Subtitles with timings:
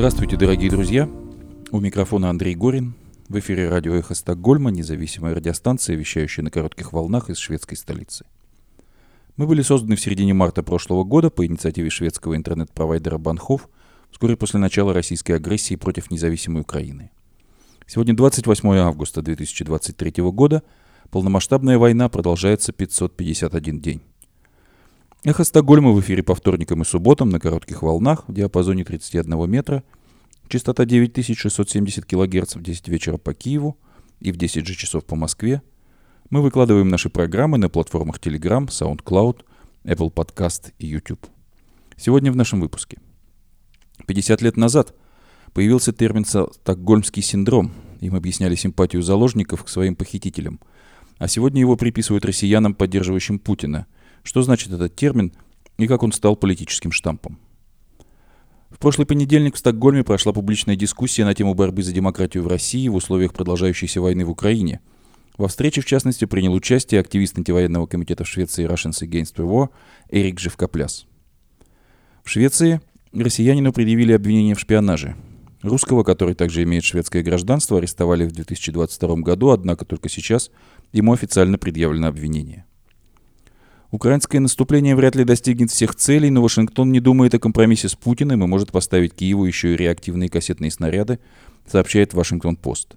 [0.00, 1.10] Здравствуйте, дорогие друзья.
[1.72, 2.94] У микрофона Андрей Горин.
[3.28, 8.24] В эфире радио «Эхо Стокгольма», независимая радиостанция, вещающая на коротких волнах из шведской столицы.
[9.36, 13.68] Мы были созданы в середине марта прошлого года по инициативе шведского интернет-провайдера Банхов
[14.10, 17.10] вскоре после начала российской агрессии против независимой Украины.
[17.86, 20.62] Сегодня 28 августа 2023 года.
[21.10, 24.00] Полномасштабная война продолжается 551 день.
[25.24, 29.82] Эхо Стокгольма в эфире по вторникам и субботам на коротких волнах в диапазоне 31 метра–
[30.50, 33.78] Частота 9670 кГц в 10 вечера по Киеву
[34.18, 35.62] и в 10 же часов по Москве.
[36.28, 39.44] Мы выкладываем наши программы на платформах Telegram, SoundCloud,
[39.84, 41.24] Apple Podcast и YouTube.
[41.96, 42.98] Сегодня в нашем выпуске.
[44.08, 44.92] 50 лет назад
[45.52, 47.70] появился термин «стокгольмский синдром».
[48.00, 50.58] Им объясняли симпатию заложников к своим похитителям.
[51.18, 53.86] А сегодня его приписывают россиянам, поддерживающим Путина.
[54.22, 55.32] Что значит этот термин
[55.78, 57.38] и как он стал политическим штампом?
[58.70, 62.88] В прошлый понедельник в Стокгольме прошла публичная дискуссия на тему борьбы за демократию в России
[62.88, 64.80] в условиях продолжающейся войны в Украине.
[65.36, 69.70] Во встрече, в частности, принял участие активист антивоенного комитета в Швеции Russians Against the War
[70.08, 71.06] Эрик Живкопляс.
[72.22, 72.80] В Швеции
[73.12, 75.16] россиянину предъявили обвинение в шпионаже.
[75.62, 80.50] Русского, который также имеет шведское гражданство, арестовали в 2022 году, однако только сейчас
[80.92, 82.64] ему официально предъявлено обвинение.
[83.90, 88.44] Украинское наступление вряд ли достигнет всех целей, но Вашингтон не думает о компромиссе с Путиным
[88.44, 91.18] и может поставить Киеву еще и реактивные кассетные снаряды,
[91.66, 92.94] сообщает Вашингтон-Пост.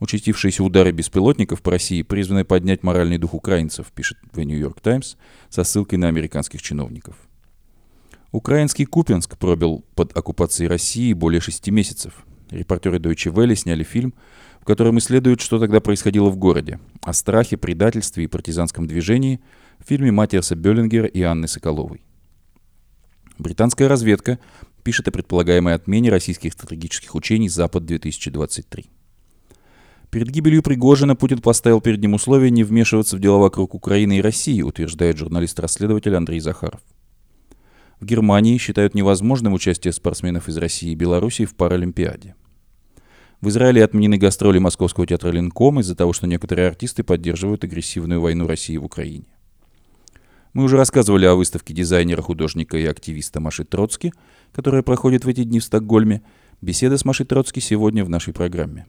[0.00, 5.16] Участившиеся удары беспилотников по России призваны поднять моральный дух украинцев, пишет The New York Times
[5.48, 7.14] со ссылкой на американских чиновников.
[8.32, 12.24] Украинский Купенск пробил под оккупацией России более шести месяцев.
[12.50, 14.12] Репортеры Deutsche Welle сняли фильм,
[14.60, 19.38] в котором исследуют, что тогда происходило в городе, о страхе, предательстве и партизанском движении–
[19.84, 22.00] в фильме Матиаса Беллингера и Анны Соколовой.
[23.38, 24.38] Британская разведка
[24.82, 28.86] пишет о предполагаемой отмене российских стратегических учений «Запад-2023».
[30.10, 34.22] Перед гибелью Пригожина Путин поставил перед ним условие не вмешиваться в дела вокруг Украины и
[34.22, 36.80] России, утверждает журналист-расследователь Андрей Захаров.
[38.00, 42.36] В Германии считают невозможным участие спортсменов из России и Белоруссии в Паралимпиаде.
[43.40, 48.46] В Израиле отменены гастроли Московского театра «Ленком» из-за того, что некоторые артисты поддерживают агрессивную войну
[48.46, 49.26] России в Украине.
[50.54, 54.12] Мы уже рассказывали о выставке дизайнера, художника и активиста Маши Троцки,
[54.52, 56.22] которая проходит в эти дни в Стокгольме.
[56.62, 58.86] Беседа с Машей Троцки сегодня в нашей программе.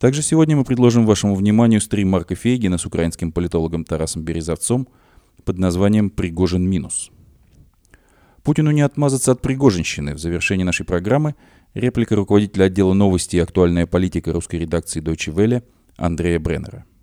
[0.00, 4.88] Также сегодня мы предложим вашему вниманию стрим Марка Фейгина с украинским политологом Тарасом Березовцом
[5.44, 7.12] под названием «Пригожин минус».
[8.42, 10.14] Путину не отмазаться от пригожинщины.
[10.14, 11.36] В завершении нашей программы
[11.72, 15.62] реплика руководителя отдела новости и актуальная политика русской редакции Deutsche Welle
[15.96, 16.84] Андрея Бреннера–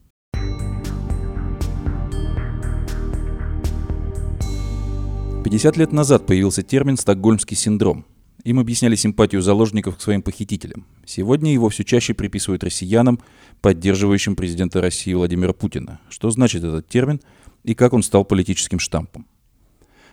[5.44, 8.06] 50 лет назад появился термин «стокгольмский синдром».
[8.46, 10.88] Им объясняли симпатию заложников к своим похитителям.
[11.06, 13.20] Сегодня его все чаще приписывают россиянам,
[13.62, 16.00] поддерживающим президента России Владимира Путина.
[16.10, 17.20] Что значит этот термин
[17.64, 19.28] и как он стал политическим штампом?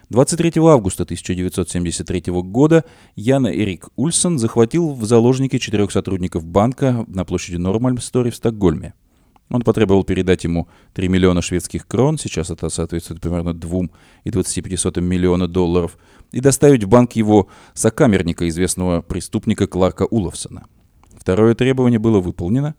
[0.08, 7.56] 23 августа 1973 года Яна Эрик Ульсон захватил в заложники четырех сотрудников банка на площади
[7.56, 8.94] Нормальм-Стори в Стокгольме.
[9.50, 15.98] Он потребовал передать ему 3 миллиона шведских крон, сейчас это соответствует примерно 2,25 миллиона долларов,
[16.30, 20.66] и доставить в банк его сокамерника, известного преступника Кларка Уловсона.
[21.18, 22.76] Второе требование было выполнено.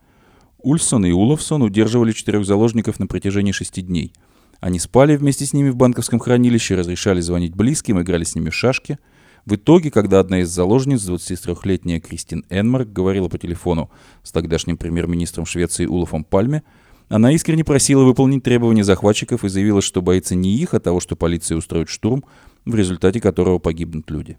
[0.59, 4.13] Ульсон и Уловсон удерживали четырех заложников на протяжении шести дней.
[4.61, 8.55] Они спали вместе с ними в банковском хранилище, разрешали звонить близким, играли с ними в
[8.55, 8.97] шашки–
[9.45, 13.89] в итоге, когда одна из заложниц, 23-летняя Кристин Энмарк, говорила по телефону
[14.23, 16.63] с тогдашним премьер-министром Швеции Улафом Пальме,
[17.09, 21.15] она искренне просила выполнить требования захватчиков и заявила, что боится не их, а того, что
[21.15, 22.23] полиция устроит штурм,
[22.65, 24.37] в результате которого погибнут люди.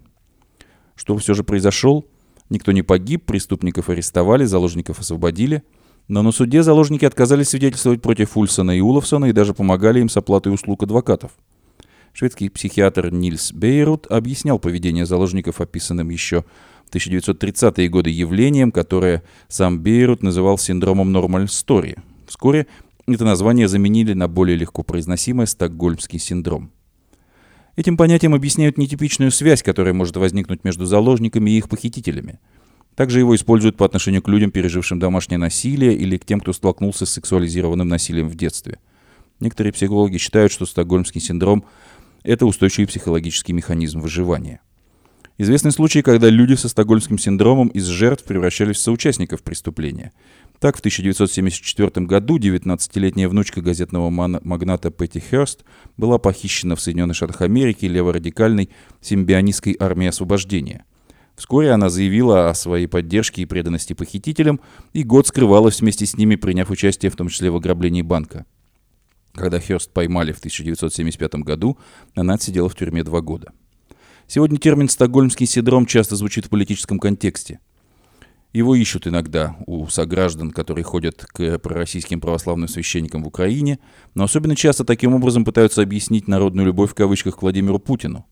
[0.94, 2.06] Что все же произошел?
[2.48, 5.64] Никто не погиб, преступников арестовали, заложников освободили.
[6.08, 10.16] Но на суде заложники отказались свидетельствовать против Ульсона и Уловсона и даже помогали им с
[10.16, 11.32] оплатой услуг адвокатов–
[12.12, 16.44] Шведский психиатр Нильс Бейрут объяснял поведение заложников описанным еще
[16.84, 21.96] в 1930-е годы явлением, которое сам Бейрут называл синдромом Нормаль Стори.
[22.26, 22.66] Вскоре
[23.06, 26.70] это название заменили на более легко произносимое «стокгольмский синдром».
[27.76, 32.38] Этим понятием объясняют нетипичную связь, которая может возникнуть между заложниками и их похитителями.
[32.94, 37.06] Также его используют по отношению к людям, пережившим домашнее насилие, или к тем, кто столкнулся
[37.06, 38.78] с сексуализированным насилием в детстве.
[39.40, 41.64] Некоторые психологи считают, что стокгольмский синдром
[42.22, 44.60] это устойчивый психологический механизм выживания.
[45.38, 50.12] Известны случаи, когда люди со стокгольмским синдромом из жертв превращались в соучастников преступления.
[50.60, 55.64] Так, в 1974 году 19-летняя внучка газетного магната Петти Херст
[55.96, 58.70] была похищена в Соединенных Штатах Америки леворадикальной
[59.00, 60.84] симбионистской армией освобождения.
[61.34, 64.60] Вскоре она заявила о своей поддержке и преданности похитителям,
[64.92, 68.44] и год скрывалась вместе с ними, приняв участие в том числе в ограблении банка.
[69.34, 71.78] Когда Хёрст поймали в 1975 году,
[72.14, 73.52] она отсидела в тюрьме два года.
[74.26, 77.60] Сегодня термин «стокгольмский синдром» часто звучит в политическом контексте.
[78.52, 83.78] Его ищут иногда у сограждан, которые ходят к пророссийским православным священникам в Украине,
[84.14, 88.26] но особенно часто таким образом пытаются объяснить народную любовь в кавычках к Владимиру Путину.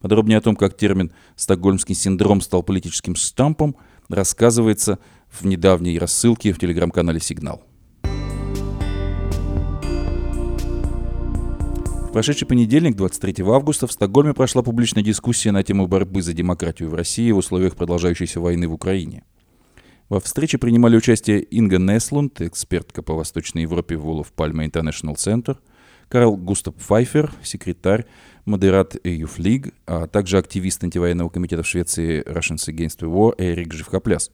[0.00, 3.74] Подробнее о том, как термин «стокгольмский синдром» стал политическим штампом,
[4.08, 7.64] рассказывается в недавней рассылке в телеграм-канале «Сигнал».
[12.14, 16.94] Прошедший понедельник, 23 августа, в Стокгольме прошла публичная дискуссия на тему борьбы за демократию в
[16.94, 19.24] России в условиях продолжающейся войны в Украине.
[20.08, 25.56] Во встрече принимали участие Инга Неслунд, экспертка по Восточной Европе в Wolof Palme International Center,
[26.08, 28.06] Карл Густав Пфайфер, секретарь
[28.44, 34.30] Модерат Юфлиг, а также активист антивоенного комитета в Швеции Russians Against the War Эрик Живкопляс.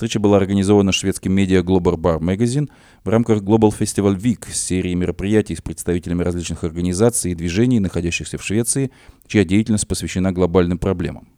[0.00, 2.70] Встреча была организована шведским медиа Global Bar Magazine
[3.04, 8.38] в рамках Global Festival Week с серией мероприятий с представителями различных организаций и движений, находящихся
[8.38, 8.92] в Швеции,
[9.26, 11.28] чья деятельность посвящена глобальным проблемам.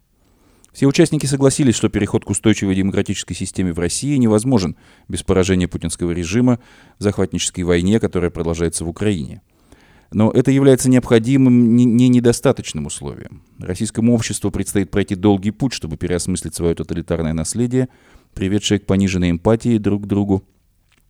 [0.71, 4.77] Все участники согласились, что переход к устойчивой демократической системе в России невозможен
[5.09, 6.57] без поражения путинского режима
[6.99, 9.41] в захватнической войне, которая продолжается в Украине.
[10.13, 13.41] Но это является необходимым, не, не недостаточным условием.
[13.59, 17.89] Российскому обществу предстоит пройти долгий путь, чтобы переосмыслить свое тоталитарное наследие,
[18.33, 20.43] приведшее к пониженной эмпатии друг к другу,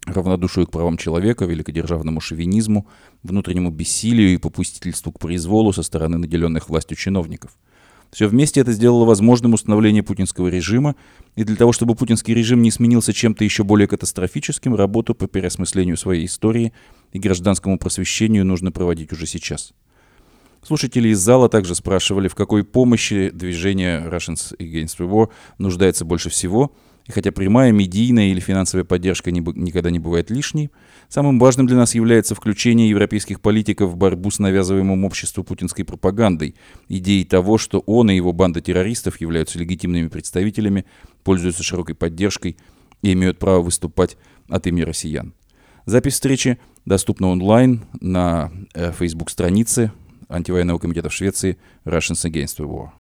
[0.05, 2.87] равнодушию к правам человека, великодержавному шовинизму,
[3.23, 7.57] внутреннему бессилию и попустительству к произволу со стороны наделенных властью чиновников–
[8.13, 10.95] все вместе это сделало возможным установление путинского режима,
[11.35, 15.97] и для того, чтобы путинский режим не сменился чем-то еще более катастрофическим, работу по переосмыслению
[15.97, 16.73] своей истории
[17.11, 19.73] и гражданскому просвещению нужно проводить уже сейчас.
[20.61, 26.71] Слушатели из зала также спрашивали, в какой помощи движение Russians Against War нуждается больше всего–
[27.05, 30.71] и хотя прямая медийная или финансовая поддержка не, никогда не бывает лишней,
[31.09, 36.55] самым важным для нас является включение европейских политиков в борьбу с навязываемым обществу путинской пропагандой,
[36.87, 40.85] идеей того, что он и его банда террористов являются легитимными представителями,
[41.23, 42.57] пользуются широкой поддержкой
[43.01, 44.17] и имеют право выступать
[44.47, 45.33] от имени россиян.
[45.85, 49.91] Запись встречи доступна онлайн на э, Facebook-странице
[50.29, 53.02] антивоенного комитета в Швеции Russians Against the War.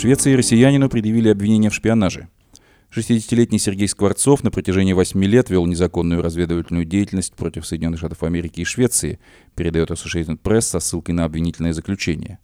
[0.00, 2.28] Швеции россиянину предъявили обвинение в шпионаже.
[2.96, 8.62] 60-летний Сергей Скворцов на протяжении 8 лет вел незаконную разведывательную деятельность против Соединенных Штатов Америки
[8.62, 9.20] и Швеции,
[9.54, 12.38] передает Associated Press со ссылкой на обвинительное заключение.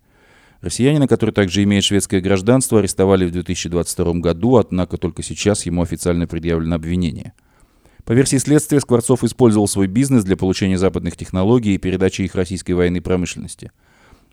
[0.60, 6.26] Россиянина, который также имеет шведское гражданство, арестовали в 2022 году, однако только сейчас ему официально
[6.26, 7.32] предъявлено обвинение.
[8.04, 12.72] По версии следствия, Скворцов использовал свой бизнес для получения западных технологий и передачи их российской
[12.72, 13.72] военной промышленности.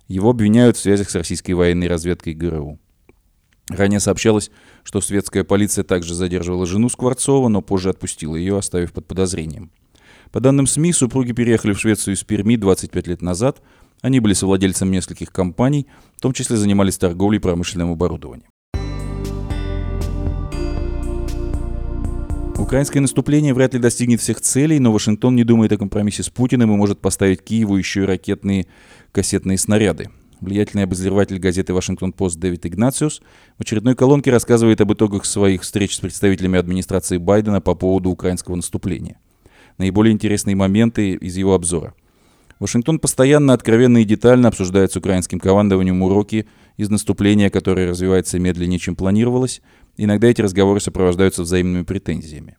[0.10, 2.82] Его обвиняют в связях с российской военной разведкой ГРУ.
[3.70, 4.52] Ранее сообщалось,
[4.84, 9.72] что светская полиция также задерживала жену Скворцова, но позже отпустила ее, оставив под подозрением.
[10.32, 13.62] По данным СМИ, супруги переехали в Швецию из Перми 25 лет назад.
[14.02, 15.88] Они были совладельцем нескольких компаний,
[16.18, 18.48] в том числе занимались торговлей промышленным оборудованием.
[22.58, 26.74] Украинское наступление вряд ли достигнет всех целей, но Вашингтон не думает о компромиссе с Путиным
[26.74, 28.68] и может поставить Киеву еще и ракетные
[29.12, 30.10] кассетные снаряды.
[30.44, 33.22] Влиятельный обозреватель газеты «Вашингтон-Пост» Дэвид Игнациус
[33.58, 38.58] в очередной колонке рассказывает об итогах своих встреч с представителями администрации Байдена по поводу украинского
[38.58, 39.22] наступления.
[39.78, 41.94] Наиболее интересные моменты из его обзора.
[42.60, 46.46] Вашингтон постоянно, откровенно и детально обсуждает с украинским командованием уроки
[46.76, 49.62] из наступления, которое развивается медленнее, чем планировалось.
[49.96, 52.58] Иногда эти разговоры сопровождаются взаимными претензиями.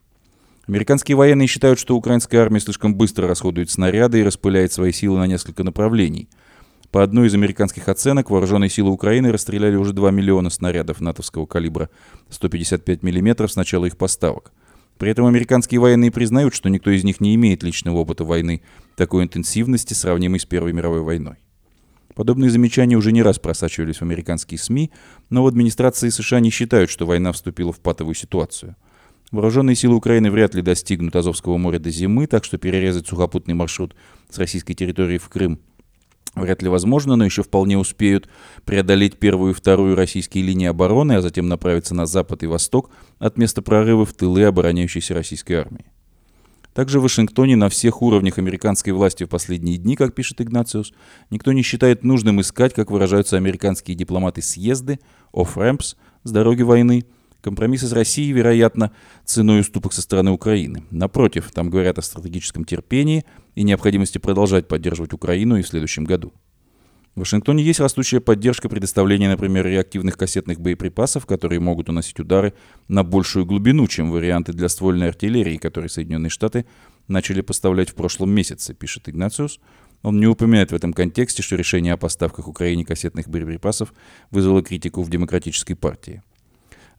[0.67, 5.27] Американские военные считают, что украинская армия слишком быстро расходует снаряды и распыляет свои силы на
[5.27, 6.29] несколько направлений–
[6.95, 11.89] по одной из американских оценок, вооруженные силы Украины расстреляли уже 2 миллиона снарядов натовского калибра
[12.29, 14.53] 155 мм с начала их поставок.
[14.97, 18.61] При этом американские военные признают, что никто из них не имеет личного опыта войны
[18.95, 21.35] такой интенсивности, сравнимой с Первой мировой войной.
[22.13, 24.89] Подобные замечания уже не раз просачивались в американские СМИ,
[25.29, 28.77] но в администрации США не считают, что война вступила в патовую ситуацию.
[29.31, 33.97] Вооруженные силы Украины вряд ли достигнут Азовского моря до зимы, так что перерезать сухопутный маршрут
[34.29, 35.59] с российской территории в Крым–
[36.35, 38.27] вряд ли возможно, но еще вполне успеют
[38.65, 43.37] преодолеть первую и вторую российские линии обороны, а затем направиться на запад и восток от
[43.37, 45.85] места прорыва в тылы обороняющейся российской армии.
[46.73, 50.91] Также в Вашингтоне на всех уровнях американской власти в последние дни, как пишет Игнациус,
[51.29, 54.99] никто не считает нужным искать, как выражаются американские дипломаты, съезды,
[55.33, 57.05] off-ramps с дороги войны,
[57.45, 58.91] Компромиссы с Россией, вероятно,
[59.23, 60.83] ценой уступок со стороны Украины.
[60.89, 63.23] Напротив, там говорят о стратегическом терпении
[63.55, 66.33] и необходимости продолжать поддерживать Украину и в следующем году.
[67.15, 72.53] В Вашингтоне есть растущая поддержка предоставления, например, реактивных кассетных боеприпасов, которые могут уносить удары
[72.89, 76.65] на большую глубину, чем варианты для ствольной артиллерии, которые Соединенные Штаты
[77.07, 79.61] начали поставлять в прошлом месяце, пишет Игнациус.
[80.03, 83.93] Он не упоминает в этом контексте, что решение о поставках Украине кассетных боеприпасов
[84.29, 86.21] вызвало критику в Демократической партии.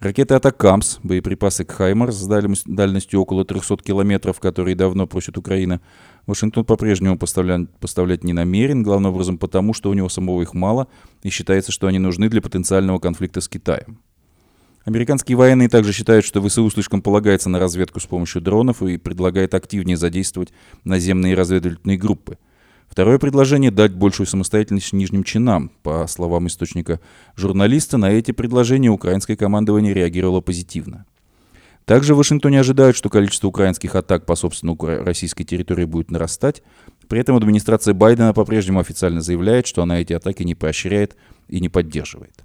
[0.00, 5.80] Ракеты «Атакамс», боеприпасы к с дальностью около 300 километров, которые давно просит Украина,
[6.26, 10.88] Вашингтон по-прежнему поставлять, поставлять не намерен, главным образом потому, что у него самого их мало,
[11.22, 13.98] и считается, что они нужны для потенциального конфликта с Китаем.
[14.84, 19.54] Американские военные также считают, что ВСУ слишком полагается на разведку с помощью дронов и предлагает
[19.54, 20.52] активнее задействовать
[20.84, 22.38] наземные разведывательные группы–
[22.88, 25.70] Второе предложение– дать большую самостоятельность нижним чинам.
[25.82, 27.00] По словам источника
[27.36, 31.04] журналиста, на эти предложения украинское командование реагировало позитивно.
[31.86, 36.64] Также в Вашингтоне ожидают, что количество украинских атак по собственной российской территории будет нарастать.
[37.06, 41.16] При этом администрация Байдена по-прежнему официально заявляет, что она эти атаки не поощряет
[41.46, 42.44] и не поддерживает.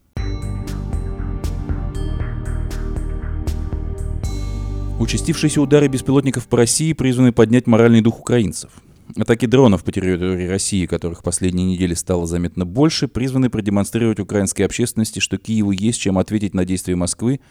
[4.99, 8.69] Участившиеся удары беспилотников по России призваны поднять моральный дух украинцев–
[9.17, 15.19] Атаки дронов по территории России, которых последние недели стало заметно больше, призваны продемонстрировать украинской общественности,
[15.19, 17.41] что Киеву есть чем ответить на действия Москвы,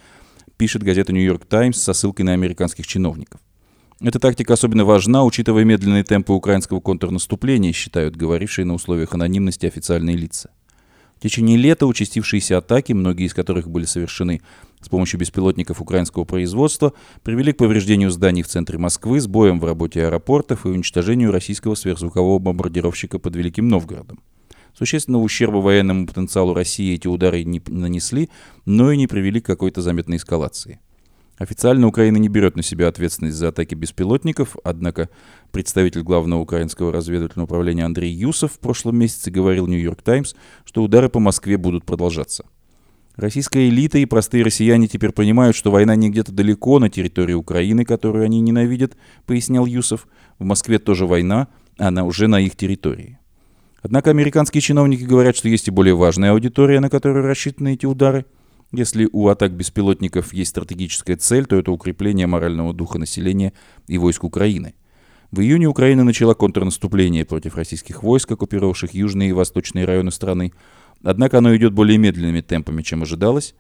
[0.61, 3.41] пишет газета «Нью-Йорк Таймс» со ссылкой на американских чиновников.
[3.99, 10.19] Эта тактика особенно важна, учитывая медленные темпы украинского контрнаступления, считают говорившие на условиях анонимности официальные
[10.19, 10.51] лица.
[11.17, 14.43] В течение лета участившиеся атаки, многие из которых были совершены
[14.83, 20.05] с помощью беспилотников украинского производства, привели к повреждению зданий в центре Москвы, сбоям в работе
[20.05, 24.21] аэропортов и уничтожению российского сверхзвукового бомбардировщика под Великим Новгородом.
[24.77, 28.31] Существенного ущерба военному потенциалу России эти удары не нанесли,
[28.65, 30.81] но и не привели к какой-то заметной эскалации.
[31.41, 35.09] Официально Украина не берет на себя ответственность за атаки беспилотников, однако
[35.53, 40.35] представитель главного украинского разведывательного управления Андрей Юсов в прошлом месяце говорил «Нью-Йорк Таймс»,
[40.67, 42.45] что удары по Москве будут продолжаться.
[43.17, 47.87] Российская элита и простые россияне теперь понимают, что война не где-то далеко, на территории Украины,
[47.87, 50.09] которую они ненавидят, пояснял Юсов.
[50.39, 51.49] В Москве тоже война,
[51.79, 53.20] она уже на их территории.
[53.83, 58.27] Однако американские чиновники говорят, что есть и более важная аудитория, на которую рассчитаны эти удары–
[58.73, 63.53] если у атак беспилотников есть стратегическая цель, то это укрепление морального духа населения
[63.89, 64.75] и войск Украины.
[65.33, 70.53] В июне Украина начала контрнаступление против российских войск, оккупировавших южные и восточные районы страны.
[71.03, 73.55] Однако оно идет более медленными темпами, чем ожидалось.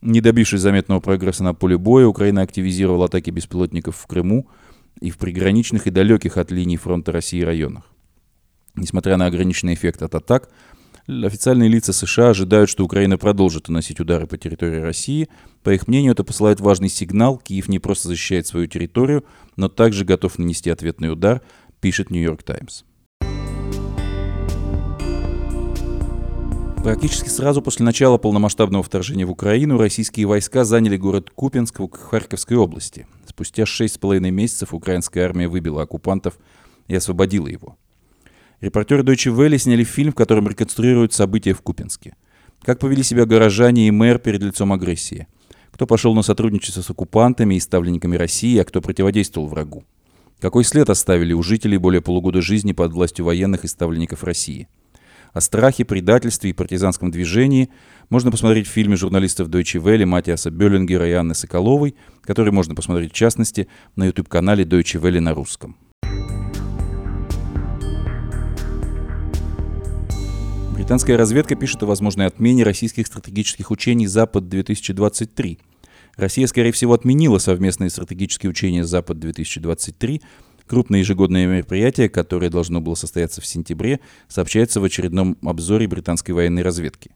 [0.00, 4.48] Не добившись заметного прогресса на поле боя, Украина активизировала атаки беспилотников в Крыму
[5.00, 7.93] и в приграничных и далеких от линии фронта России районах.
[8.74, 10.50] Несмотря на ограниченный эффект от атак,
[11.06, 15.28] Официальные лица США ожидают, что Украина продолжит наносить удары по территории России.
[15.62, 17.36] По их мнению, это посылает важный сигнал.
[17.36, 19.22] Киев не просто защищает свою территорию,
[19.56, 21.42] но также готов нанести ответный удар,
[21.80, 22.84] пишет Нью-Йорк Таймс.
[26.82, 32.56] Практически сразу после начала полномасштабного вторжения в Украину российские войска заняли город Купинск в Харьковской
[32.56, 33.06] области.
[33.26, 36.38] Спустя шесть с половиной месяцев украинская армия выбила оккупантов
[36.88, 37.76] и освободила его.
[38.64, 42.16] Репортеры Deutsche Welle сняли фильм, в котором реконструируют события в Купинске.
[42.62, 45.26] Как повели себя горожане и мэр перед лицом агрессии.
[45.70, 49.84] Кто пошел на сотрудничество с оккупантами и ставленниками России, а кто противодействовал врагу.
[50.40, 54.66] Какой след оставили у жителей более полугода жизни под властью военных и ставленников России.
[55.34, 57.68] О страхе, предательстве и партизанском движении
[58.08, 63.12] можно посмотреть в фильме журналистов Deutsche Welle Матиаса Бёллингера и Анны Соколовой, который можно посмотреть
[63.12, 65.76] в частности на YouTube-канале Deutsche Welle на русском.
[70.84, 75.58] Британская разведка пишет о возможной отмене российских стратегических учений «Запад-2023».
[76.16, 80.20] Россия, скорее всего, отменила совместные стратегические учения «Запад-2023»,
[80.66, 86.60] Крупное ежегодное мероприятие, которое должно было состояться в сентябре, сообщается в очередном обзоре британской военной
[86.60, 87.12] разведки.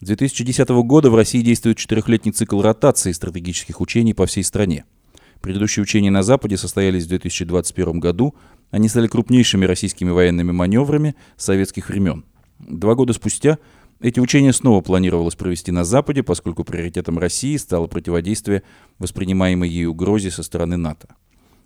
[0.00, 4.84] С 2010 года в России действует четырехлетний цикл ротации стратегических учений по всей стране.
[5.40, 8.36] Предыдущие учения на Западе состоялись в 2021 году.
[8.70, 12.24] Они стали крупнейшими российскими военными маневрами советских времен.
[12.62, 13.58] Два года спустя
[14.00, 18.62] эти учения снова планировалось провести на Западе, поскольку приоритетом России стало противодействие
[18.98, 21.08] воспринимаемой ей угрозе со стороны НАТО.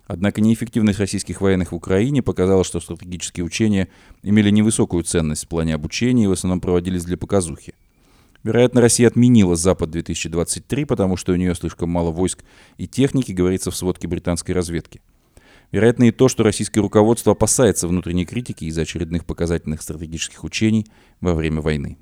[0.07, 3.89] Однако неэффективность российских военных в Украине показала, что стратегические учения
[4.23, 7.73] имели невысокую ценность в плане обучения и в основном проводились для показухи.
[8.43, 12.43] Вероятно, Россия отменила Запад-2023, потому что у нее слишком мало войск
[12.77, 15.01] и техники, говорится в сводке британской разведки.
[15.71, 20.87] Вероятно и то, что российское руководство опасается внутренней критики из-за очередных показательных стратегических учений
[21.19, 21.97] во время войны.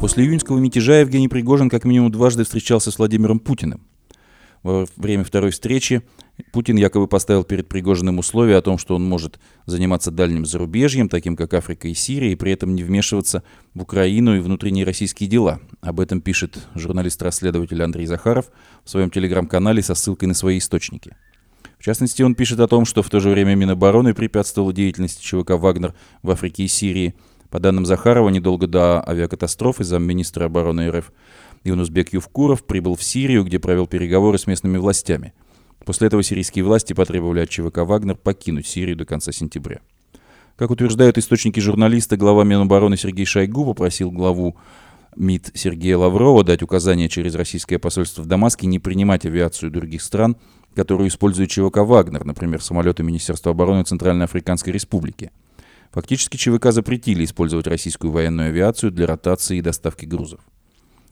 [0.00, 3.83] После июньского мятежа Евгений Пригожин как минимум дважды встречался с Владимиром Путиным.
[4.64, 6.02] Во время второй встречи
[6.50, 11.36] Путин якобы поставил перед Пригожиным условие о том, что он может заниматься дальним зарубежьем, таким
[11.36, 13.42] как Африка и Сирия, и при этом не вмешиваться
[13.74, 15.60] в Украину и внутренние российские дела.
[15.82, 18.46] Об этом пишет журналист-расследователь Андрей Захаров
[18.84, 21.14] в своем телеграм-канале со ссылкой на свои источники.
[21.78, 25.50] В частности, он пишет о том, что в то же время Минобороны препятствовала деятельности ЧВК
[25.50, 25.92] «Вагнер»
[26.22, 27.14] в Африке и Сирии.
[27.50, 31.12] По данным Захарова, недолго до авиакатастрофы замминистра обороны РФ
[31.64, 35.32] Юнусбек Ювкуров прибыл в Сирию, где провел переговоры с местными властями.
[35.84, 39.80] После этого сирийские власти потребовали от ЧВК «Вагнер» покинуть Сирию до конца сентября.
[40.56, 44.56] Как утверждают источники журналиста, глава Минобороны Сергей Шойгу попросил главу
[45.16, 50.36] МИД Сергея Лаврова дать указание через российское посольство в Дамаске не принимать авиацию других стран
[50.74, 55.30] которую использует ЧВК «Вагнер», например, самолеты Министерства обороны Центральной Африканской Республики.
[55.92, 60.40] Фактически ЧВК запретили использовать российскую военную авиацию для ротации и доставки грузов.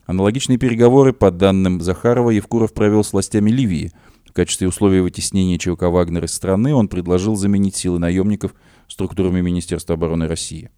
[0.06, 3.92] Аналогичные переговоры, по данным Захарова, Евкуров провел с властями Ливии.
[4.26, 8.54] В качестве условия вытеснения ЧВК «Вагнер» из страны он предложил заменить силы наемников
[8.88, 10.70] структурами Министерства обороны России.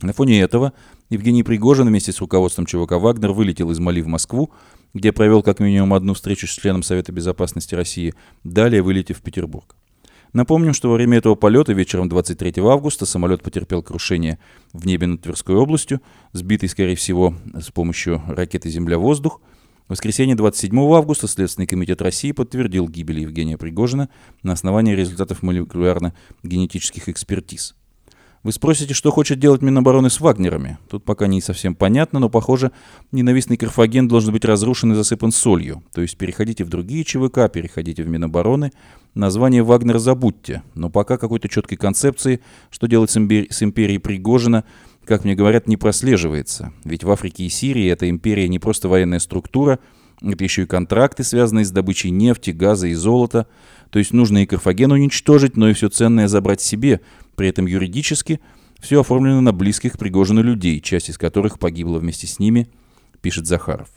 [0.00, 0.72] На фоне этого
[1.10, 4.52] Евгений Пригожин вместе с руководством ЧВК «Вагнер» вылетел из Мали в Москву,
[4.94, 9.74] где провел как минимум одну встречу с членом Совета Безопасности России, далее вылетев в Петербург.
[10.32, 14.38] Напомним, что во время этого полета вечером 23 августа самолет потерпел крушение
[14.72, 16.00] в небе над Тверской областью,
[16.32, 19.40] сбитый, скорее всего, с помощью ракеты «Земля-воздух».
[19.88, 24.08] В воскресенье 27 августа Следственный комитет России подтвердил гибель Евгения Пригожина
[24.44, 27.74] на основании результатов молекулярно-генетических экспертиз.
[28.42, 30.78] Вы спросите, что хочет делать Минобороны с Вагнерами?
[30.88, 32.72] Тут пока не совсем понятно, но, похоже,
[33.12, 35.82] ненавистный Карфаген должен быть разрушен и засыпан солью.
[35.92, 38.72] То есть переходите в другие ЧВК, переходите в Минобороны.
[39.14, 40.62] Название Вагнер забудьте.
[40.74, 44.64] Но пока какой-то четкой концепции, что делать с, импери- с империей Пригожина,
[45.04, 46.72] как мне говорят, не прослеживается.
[46.84, 49.80] Ведь в Африке и Сирии эта империя не просто военная структура,
[50.22, 53.46] это еще и контракты, связанные с добычей нефти, газа и золота.
[53.90, 57.00] То есть нужно и Карфаген уничтожить, но и все ценное забрать себе–
[57.40, 58.38] при этом юридически
[58.80, 62.68] все оформлено на близких Пригожину людей, часть из которых погибла вместе с ними,
[63.22, 63.88] пишет Захаров.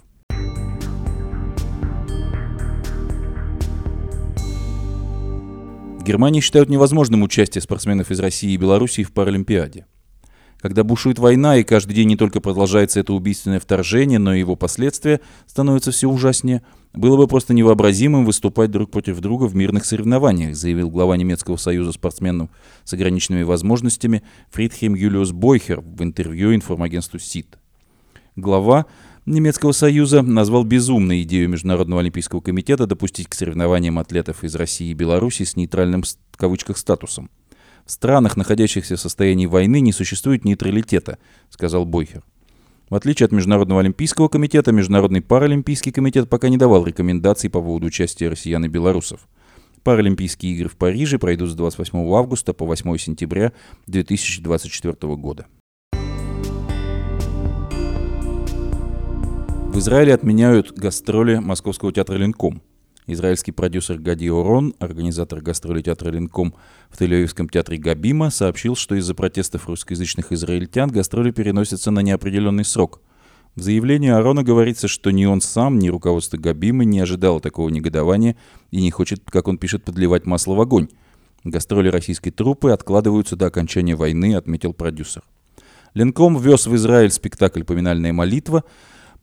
[6.06, 9.86] Германии считают невозможным участие спортсменов из России и Белоруссии в Паралимпиаде.
[10.64, 14.56] Когда бушует война, и каждый день не только продолжается это убийственное вторжение, но и его
[14.56, 16.62] последствия становятся все ужаснее,
[16.94, 21.92] было бы просто невообразимым выступать друг против друга в мирных соревнованиях, заявил глава немецкого союза
[21.92, 22.50] спортсменов
[22.86, 27.58] с ограниченными возможностями Фридхейм Юлиус Бойхер в интервью информагентству СИТ.
[28.38, 28.86] Глава
[29.26, 34.94] немецкого союза назвал безумной идею Международного олимпийского комитета допустить к соревнованиям атлетов из России и
[34.94, 37.30] Беларуси с нейтральным в кавычках статусом.
[37.86, 41.18] В странах, находящихся в состоянии войны, не существует нейтралитета,
[41.50, 42.24] сказал Бойхер.
[42.90, 47.88] В отличие от Международного олимпийского комитета, Международный паралимпийский комитет пока не давал рекомендаций по поводу
[47.88, 49.28] участия россиян и белорусов.
[49.84, 53.52] Паралимпийские игры в Париже пройдут с 28 августа по 8 сентября
[53.88, 55.46] 2024 года.
[59.74, 62.62] В Израиле отменяют гастроли Московского театра «Ленком».
[63.06, 66.56] Израильский продюсер Гади Орон, организатор гастроли театра «Линком»
[66.90, 73.02] в Тель-Авивском театре Габима, сообщил, что из-за протестов русскоязычных израильтян гастроли переносятся на неопределенный срок.
[73.56, 78.38] В заявлении Арона говорится, что ни он сам, ни руководство Габима не ожидало такого негодования
[78.72, 80.88] и не хочет, как он пишет, подливать масло в огонь.
[81.44, 85.24] Гастроли российской труппы откладываются до окончания войны, отметил продюсер.
[85.94, 88.64] Ленком ввез в Израиль спектакль «Поминальная молитва»,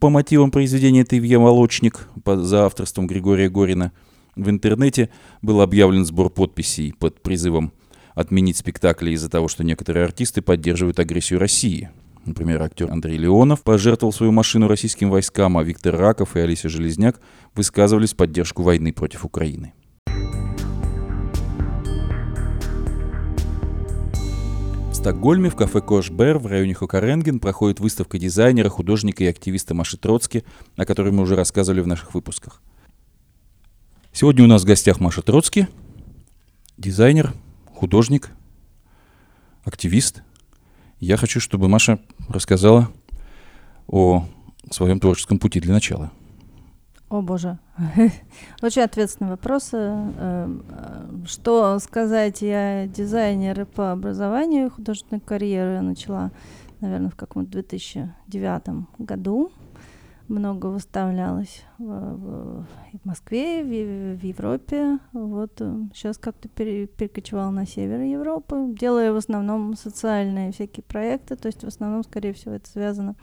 [0.00, 3.92] по мотивам произведения «Тывье молочник» за авторством Григория Горина.
[4.34, 5.10] В интернете
[5.42, 7.72] был объявлен сбор подписей под призывом
[8.14, 11.90] отменить спектакли из-за того, что некоторые артисты поддерживают агрессию России.
[12.24, 17.20] Например, актер Андрей Леонов пожертвовал свою машину российским войскам, а Виктор Раков и Алисия Железняк
[17.54, 19.74] высказывались в поддержку войны против Украины.
[25.00, 30.44] Стокгольме в кафе Кошбер в районе Хокаренген проходит выставка дизайнера, художника и активиста Маши Троцки,
[30.76, 32.60] о которой мы уже рассказывали в наших выпусках.
[34.12, 35.68] Сегодня у нас в гостях Маша Троцки,
[36.76, 37.32] дизайнер,
[37.74, 38.28] художник,
[39.64, 40.22] активист.
[40.98, 42.92] Я хочу, чтобы Маша рассказала
[43.86, 44.26] о
[44.70, 46.12] своем творческом пути для начала.
[47.10, 47.58] О боже,
[48.62, 49.70] очень ответственный вопрос.
[49.72, 56.30] Э, э, что сказать, я дизайнер по образованию, художественную карьеру начала,
[56.80, 59.50] наверное, в каком-то 2009 году.
[60.30, 64.98] Много выставлялась в, в, в Москве, в, в Европе.
[65.12, 65.60] Вот
[65.92, 71.46] сейчас э, как-то пере, перекочевала на север Европы, делая в основном социальные всякие проекты, то
[71.46, 73.16] есть в основном, скорее всего, это связано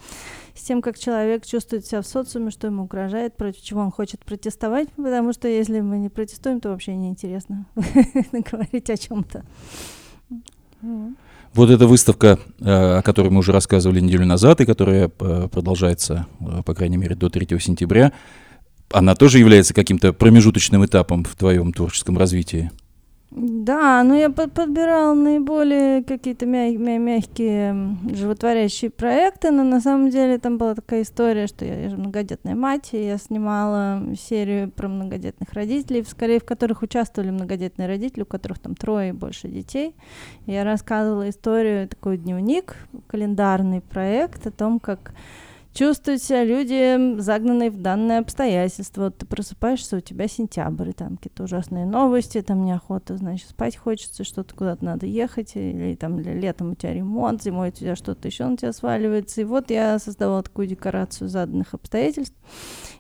[0.54, 4.24] с тем, как человек чувствует себя в социуме, что ему угрожает, против чего он хочет
[4.26, 7.66] протестовать, потому что если мы не протестуем, то вообще неинтересно
[8.32, 9.44] говорить о чем-то.
[11.58, 16.28] Вот эта выставка, э, о которой мы уже рассказывали неделю назад и которая э, продолжается,
[16.40, 18.14] э, по крайней мере, до 3 сентября,
[18.92, 22.70] она тоже является каким-то промежуточным этапом в твоем творческом развитии?
[23.40, 30.40] Да, но я под подбирала наиболее какие-то мя мягкие животворящие проекты, но на самом деле
[30.40, 34.88] там была такая история, что я, я же многодетная мать, и я снимала серию про
[34.88, 39.94] многодетных родителей, скорее в которых участвовали многодетные родители, у которых там трое и больше детей.
[40.48, 45.14] И я рассказывала историю, такой дневник, календарный проект о том, как
[45.78, 49.04] чувствуют себя люди, загнанные в данное обстоятельство.
[49.04, 54.24] Вот ты просыпаешься, у тебя сентябрь, там какие-то ужасные новости, там неохота, значит, спать хочется,
[54.24, 58.48] что-то куда-то надо ехать, или там летом у тебя ремонт, зимой у тебя что-то еще
[58.48, 59.42] на тебя сваливается.
[59.42, 62.36] И вот я создавала такую декорацию заданных обстоятельств,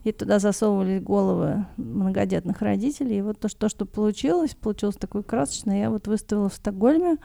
[0.03, 3.17] и туда засовывали головы многодетных родителей.
[3.17, 7.17] И вот то, что, что получилось, получилось такое красочное, я вот выставила в Стокгольме,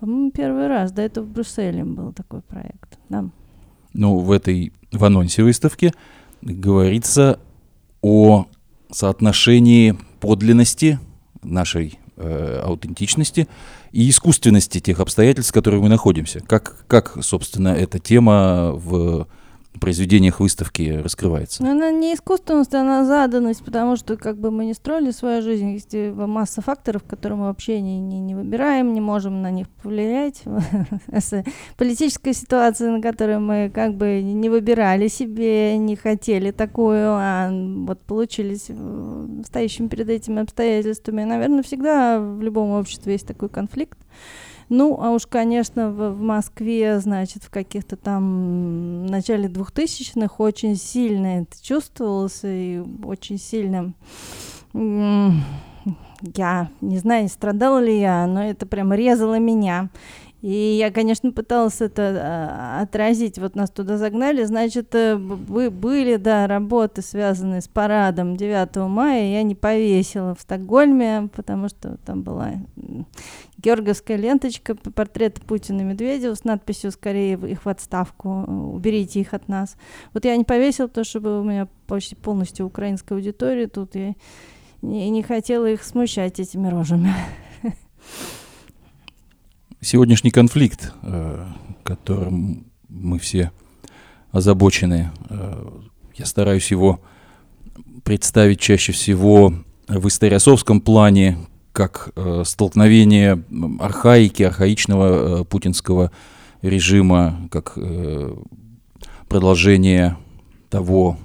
[0.00, 0.90] по-моему, первый раз.
[0.90, 2.98] До этого в Брюсселе был такой проект.
[3.08, 3.30] Да.
[3.98, 5.92] Ну, в этой, в анонсе выставки
[6.42, 7.38] говорится
[8.02, 8.46] о
[8.90, 10.98] соотношении подлинности
[11.42, 13.48] нашей э, аутентичности
[13.92, 16.40] и искусственности тех обстоятельств, в которых мы находимся.
[16.40, 19.26] Как, как, собственно, эта тема в
[19.78, 21.62] произведениях выставки раскрывается?
[21.62, 25.72] Но она не искусственность, она заданность, потому что как бы мы не строили свою жизнь,
[25.72, 30.42] есть масса факторов, которые мы вообще не, не, не выбираем, не можем на них повлиять.
[31.76, 38.00] Политическая ситуация, на которую мы как бы не выбирали себе, не хотели такую, а вот
[38.00, 38.70] получились
[39.46, 41.24] стоящими перед этими обстоятельствами.
[41.24, 43.98] Наверное, всегда в любом обществе есть такой конфликт.
[44.68, 51.42] Ну, а уж, конечно, в, в Москве, значит, в каких-то там начале двухтысячных очень сильно
[51.42, 53.92] это чувствовалось и очень сильно
[56.34, 59.90] я не знаю, страдала ли я, но это прям резало меня.
[60.42, 63.38] И я, конечно, пыталась это а, отразить.
[63.38, 69.42] Вот нас туда загнали, значит, э, были, да, работы, связанные с парадом 9 мая, я
[69.42, 72.52] не повесила в Стокгольме, потому что там была
[73.58, 78.44] георгиевская ленточка, портрет Путина и Медведева с надписью «Скорее их в отставку,
[78.74, 79.76] уберите их от нас».
[80.12, 84.14] Вот я не повесила, потому что у меня почти полностью украинская аудитория тут, и
[84.82, 87.14] не, не хотела их смущать этими рожами.
[89.86, 91.46] сегодняшний конфликт, э,
[91.84, 93.52] которым мы все
[94.32, 95.68] озабочены, э,
[96.16, 97.00] я стараюсь его
[98.02, 99.54] представить чаще всего
[99.86, 101.38] в историосовском плане,
[101.72, 103.44] как э, столкновение
[103.78, 106.10] архаики, архаичного путинского
[106.62, 107.78] режима, как
[109.28, 110.16] продолжение
[110.68, 111.16] того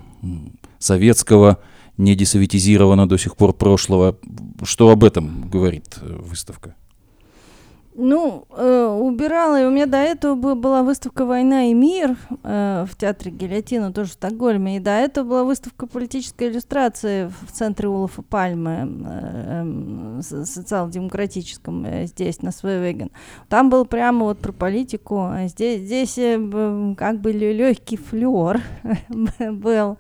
[0.78, 1.58] советского,
[1.98, 4.18] не десоветизированного до сих пор прошлого.
[4.64, 6.76] Что об этом говорит выставка?
[7.94, 12.96] Ну, э, убирала, и у меня до этого была выставка «Война и мир» э, в
[12.96, 18.22] театре Гильотина, тоже в Стокгольме, и до этого была выставка «Политическая иллюстрация» в центре Улафа
[18.22, 23.12] Пальмы, э, э, социал-демократическом, э, здесь, на Свевеген.
[23.50, 28.62] Там был прямо вот про политику, а здесь, здесь э, как бы легкий флер
[29.40, 29.98] был.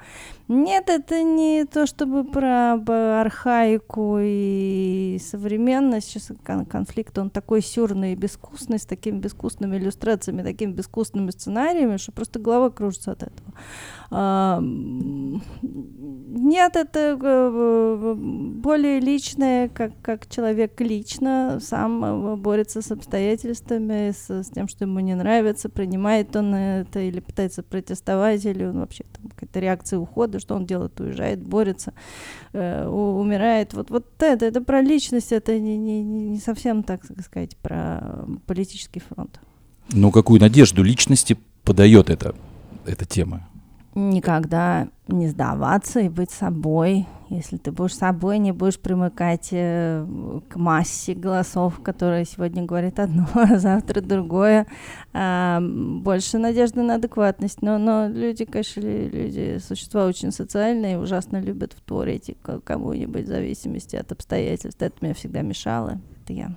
[0.53, 2.73] Нет, это не то чтобы про
[3.21, 6.09] архаику и современность.
[6.09, 6.33] Сейчас
[6.67, 12.39] конфликт, он такой сюрный и безвкусный, с такими безвкусными иллюстрациями, такими безвкусными сценариями, что просто
[12.39, 13.53] голова кружится от этого.
[16.33, 24.29] Нет, это э, более личное, как, как человек лично сам э, борется с обстоятельствами, с,
[24.29, 29.03] с тем, что ему не нравится, принимает он это или пытается протестовать, или он вообще
[29.13, 31.93] там какая-то реакция ухода, что он делает, уезжает, борется,
[32.53, 33.73] э, умирает.
[33.73, 39.01] Вот, вот это, это про личность, это не, не, не совсем, так сказать, про политический
[39.01, 39.39] фронт.
[39.91, 42.35] Ну, какую надежду личности подает эта,
[42.85, 43.49] эта тема?
[43.95, 47.07] Никогда не сдаваться и быть собой.
[47.29, 50.05] Если ты будешь собой, не будешь примыкать э,
[50.49, 54.67] к массе голосов, которые сегодня говорят одно, а завтра другое.
[55.13, 57.61] А, больше надежды на адекватность.
[57.61, 64.11] Но, но люди, конечно, люди, существа очень социальные, ужасно любят вторить кому-нибудь в зависимости от
[64.11, 64.81] обстоятельств.
[64.81, 65.99] Это мне всегда мешало.
[66.21, 66.55] как-то я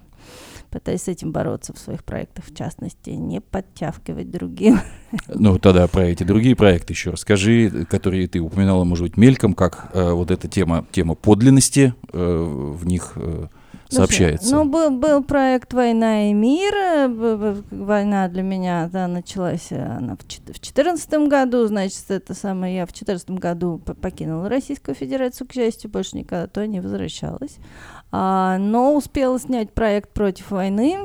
[0.75, 4.81] пытаюсь с этим бороться в своих проектах, в частности, не подтявкивать другим.
[5.29, 9.91] Ну, тогда про эти другие проекты еще расскажи, которые ты упоминала, может быть, мельком, как
[9.95, 13.47] э, вот эта тема, тема подлинности э, в них э,
[13.89, 14.53] сообщается.
[14.53, 16.75] Ну, был, был проект «Война и мир».
[17.71, 21.65] Война для меня да, началась она в 2014 году.
[21.67, 26.67] Значит, это самое, я в 2014 году покинула Российскую Федерацию, к счастью, больше никогда то
[26.67, 27.59] не возвращалась.
[28.17, 30.97] А, но успела снять проект против войны,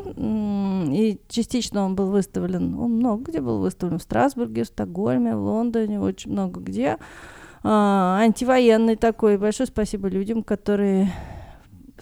[0.96, 5.42] и частично он был выставлен, он много где был выставлен, в Страсбурге, в Стокгольме, в
[5.42, 6.98] Лондоне, очень много где.
[7.64, 9.40] А, антивоенный такой.
[9.40, 11.12] Большое спасибо людям, которые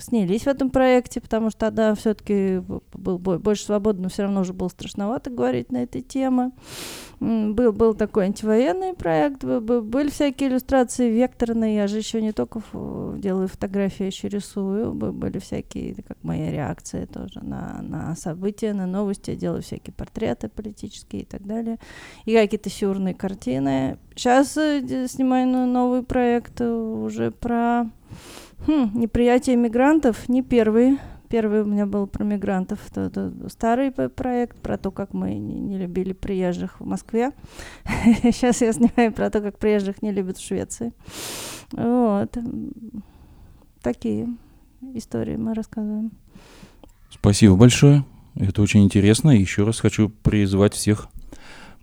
[0.02, 2.62] снялись в этом проекте, потому что тогда все-таки
[2.94, 6.52] был больше свободно, но все равно уже было страшновато говорить на этой теме.
[7.20, 12.62] Был, был такой антивоенный проект, были всякие иллюстрации векторные, я же еще не только
[13.18, 18.86] делаю фотографии, я еще рисую, были всякие, как моя реакция тоже на, на события, на
[18.86, 21.80] новости, я делаю всякие портреты политические и так далее,
[22.26, 23.98] и какие-то сюрные картины.
[24.16, 27.90] Сейчас э, снимаю новый проект уже про
[28.66, 30.98] Хм, неприятие мигрантов не первый.
[31.30, 32.80] Первый у меня был про мигрантов.
[32.90, 37.32] Это, это старый проект про то, как мы не, не любили приезжих в Москве.
[38.24, 40.94] Сейчас я снимаю про то, как приезжих не любят в Швеции.
[41.72, 42.38] Вот.
[43.82, 44.30] Такие
[44.94, 46.12] истории мы рассказываем.
[47.10, 48.06] Спасибо большое.
[48.36, 49.32] Это очень интересно.
[49.32, 51.08] Еще раз хочу призвать всех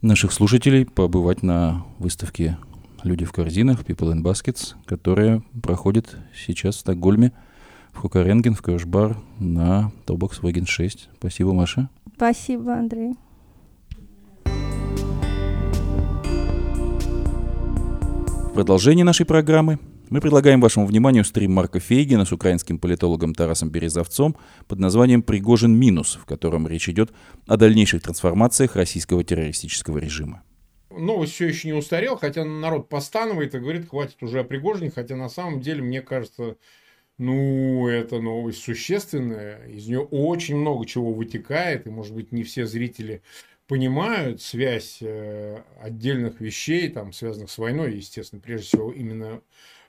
[0.01, 2.57] наших слушателей побывать на выставке
[3.05, 7.33] «Люди в корзинах», People in Baskets, которая проходит сейчас в Стокгольме,
[7.93, 11.11] в Хукаренген, в Крышбар на Тобокс Wagen 6.
[11.19, 11.91] Спасибо, Маша.
[12.17, 13.13] Спасибо, Андрей.
[18.47, 23.69] В продолжение нашей программы мы предлагаем вашему вниманию стрим Марка Фейгина с украинским политологом Тарасом
[23.69, 24.35] Березовцом
[24.67, 27.13] под названием «Пригожин минус», в котором речь идет
[27.47, 30.43] о дальнейших трансформациях российского террористического режима
[30.99, 35.17] новость все еще не устарела, хотя народ постанывает и говорит, хватит уже о Пригожине, хотя
[35.17, 36.57] на самом деле, мне кажется,
[37.19, 42.67] ну, эта новость существенная, из нее очень много чего вытекает, и, может быть, не все
[42.67, 43.23] зрители
[43.67, 49.41] понимают связь э, отдельных вещей, там, связанных с войной, естественно, прежде всего, именно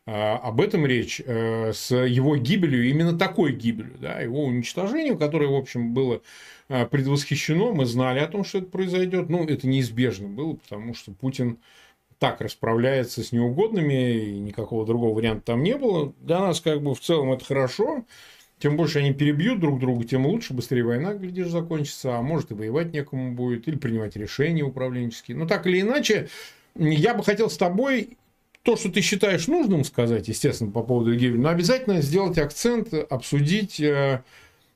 [0.06, 5.56] об этом речь, э, с его гибелью, именно такой гибелью, да, его уничтожением, которое, в
[5.56, 6.22] общем, было
[6.70, 11.12] а, предвосхищено, мы знали о том, что это произойдет, ну, это неизбежно было, потому что
[11.12, 11.58] Путин
[12.20, 16.14] так расправляется с неугодными, и никакого другого варианта там не было.
[16.22, 18.06] Для нас, как бы, в целом это хорошо,
[18.60, 22.54] тем больше они перебьют друг друга, тем лучше, быстрее война, глядишь, закончится, а может и
[22.54, 25.36] воевать некому будет, или принимать решения управленческие.
[25.36, 26.30] Но так или иначе,
[26.76, 28.18] я бы хотел с тобой
[28.66, 33.80] то, что ты считаешь нужным сказать, естественно, по поводу гибели, но обязательно сделать акцент, обсудить
[33.80, 34.24] э,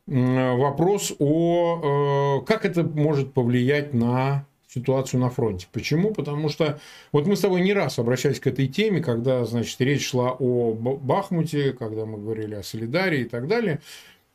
[0.05, 5.65] вопрос о, э, как это может повлиять на ситуацию на фронте.
[5.71, 6.13] Почему?
[6.13, 6.79] Потому что
[7.11, 10.73] вот мы с тобой не раз обращались к этой теме, когда, значит, речь шла о
[10.73, 13.81] Бахмуте, когда мы говорили о Солидарии и так далее.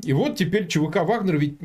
[0.02, 1.58] И вот теперь ЧВК Вагнер ведь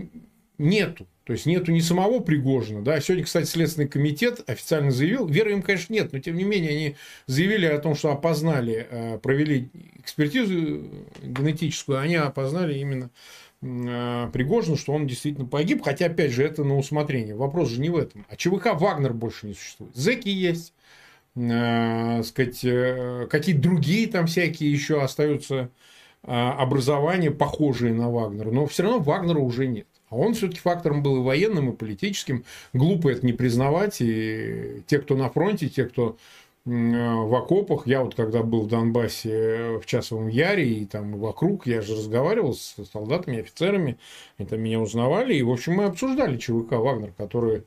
[0.59, 1.07] нету.
[1.29, 2.99] То есть нету ни самого Пригожина, да.
[2.99, 6.95] Сегодня, кстати, Следственный комитет официально заявил, веры им, конечно, нет, но тем не менее они
[7.27, 10.81] заявили о том, что опознали, э, провели экспертизу
[11.21, 13.11] генетическую, они опознали именно
[13.61, 17.35] э, Пригожина, что он действительно погиб, хотя, опять же, это на усмотрение.
[17.35, 18.25] Вопрос же не в этом.
[18.27, 19.95] А ЧВК Вагнер больше не существует.
[19.95, 20.73] Зеки есть,
[21.35, 25.69] э, сказать, э, какие-то другие там всякие еще остаются
[26.23, 29.85] э, образования, похожие на Вагнера, но все равно Вагнера уже нет.
[30.09, 32.43] А он все-таки фактором был и военным, и политическим.
[32.73, 33.97] Глупо это не признавать.
[34.01, 36.17] И те, кто на фронте, те, кто
[36.65, 37.87] в окопах.
[37.87, 42.53] Я вот когда был в Донбассе в Часовом Яре и там вокруг, я же разговаривал
[42.53, 43.97] с солдатами, офицерами,
[44.37, 45.35] они там меня узнавали.
[45.35, 47.63] И, в общем, мы обсуждали ЧВК «Вагнер», который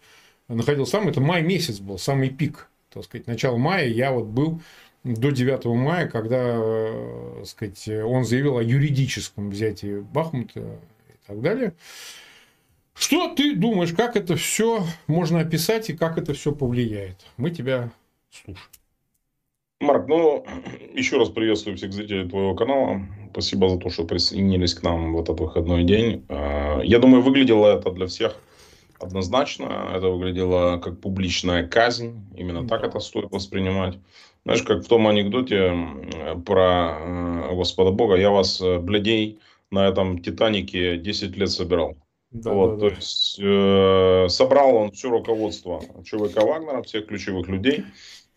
[0.48, 1.08] находился там.
[1.08, 2.68] Это май месяц был, самый пик.
[2.90, 4.60] Так сказать, начало мая я вот был
[5.02, 11.40] до 9 мая, когда э, так сказать, он заявил о юридическом взятии Бахмута и так
[11.40, 11.72] далее.
[12.94, 17.24] Что ты думаешь, как это все можно описать и как это все повлияет?
[17.36, 17.90] Мы тебя
[18.30, 18.68] слушаем.
[19.80, 20.44] Марк, ну,
[20.94, 23.02] еще раз приветствую всех зрителей твоего канала.
[23.32, 26.24] Спасибо за то, что присоединились к нам в этот выходной день.
[26.28, 28.36] А, я думаю, выглядело это для всех
[29.00, 29.90] однозначно.
[29.92, 32.24] Это выглядело как публичная казнь.
[32.36, 33.98] Именно так это стоит воспринимать.
[34.44, 35.72] Знаешь, как в том анекдоте
[36.44, 38.16] про э, Господа Бога.
[38.16, 39.38] Я вас, э, блядей,
[39.70, 41.96] на этом Титанике 10 лет собирал.
[42.32, 42.96] Да, вот, да, то да.
[42.96, 47.84] есть э, собрал он все руководство ЧВК Вагнера, всех ключевых людей,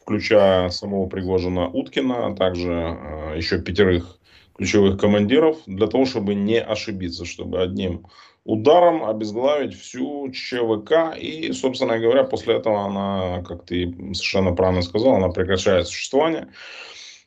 [0.01, 4.19] включая самого Пригожина Уткина, а также э, еще пятерых
[4.57, 8.05] ключевых командиров для того, чтобы не ошибиться, чтобы одним
[8.45, 11.17] ударом обезглавить всю ЧВК.
[11.17, 16.47] И, собственно говоря, после этого она, как ты совершенно правильно сказал, она прекращает существование.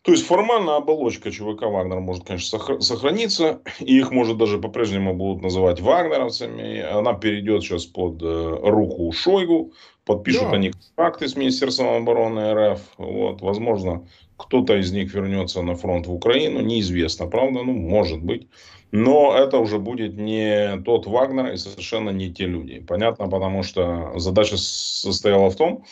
[0.09, 3.61] То есть формально оболочка ЧВК Вагнер может, конечно, сохраниться.
[3.79, 6.81] И их, может, даже по-прежнему будут называть вагнеровцами.
[6.81, 9.75] Она перейдет сейчас под э, руку Шойгу.
[10.07, 10.53] Подпишут да.
[10.53, 12.81] они контракты с Министерством обороны РФ.
[12.97, 16.63] Вот, возможно, кто-то из них вернется на фронт в Украину.
[16.63, 17.63] Неизвестно, правда?
[17.63, 18.49] Ну, может быть.
[18.91, 22.81] Но это уже будет не тот Вагнер и совершенно не те люди.
[22.81, 25.85] Понятно, потому что задача состояла в том,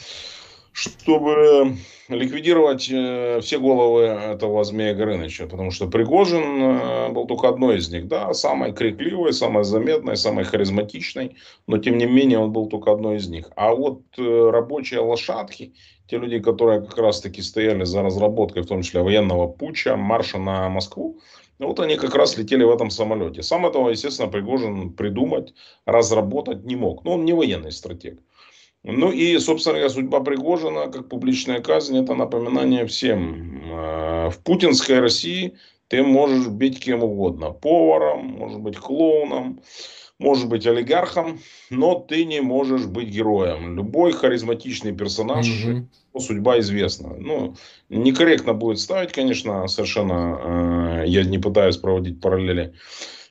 [0.76, 7.78] чтобы ликвидировать э, все головы этого Змея Горыныча, потому что Пригожин э, был только одной
[7.78, 11.36] из них, да, самой крикливой, самой заметной, самой харизматичной,
[11.66, 13.50] но тем не менее он был только одной из них.
[13.56, 15.72] А вот э, рабочие лошадки,
[16.08, 20.38] те люди, которые как раз таки стояли за разработкой, в том числе военного путча, марша
[20.38, 21.20] на Москву,
[21.58, 23.42] вот они как раз летели в этом самолете.
[23.42, 25.54] Сам этого, естественно, Пригожин придумать,
[25.86, 27.02] разработать не мог.
[27.04, 28.20] Но он не военный стратег.
[28.88, 33.62] Ну и, собственно говоря, судьба Пригожина, как публичная казнь, это напоминание всем.
[33.64, 35.54] Э, в путинской России
[35.88, 37.50] ты можешь быть кем угодно.
[37.50, 39.60] Поваром, может быть клоуном,
[40.20, 43.76] может быть олигархом, но ты не можешь быть героем.
[43.76, 46.20] Любой харизматичный персонаж, mm-hmm.
[46.20, 47.16] судьба известна.
[47.18, 47.56] Ну,
[47.88, 51.02] некорректно будет ставить, конечно, совершенно.
[51.02, 52.72] Э, я не пытаюсь проводить параллели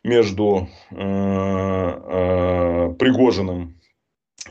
[0.03, 3.74] между э, э, Пригожиным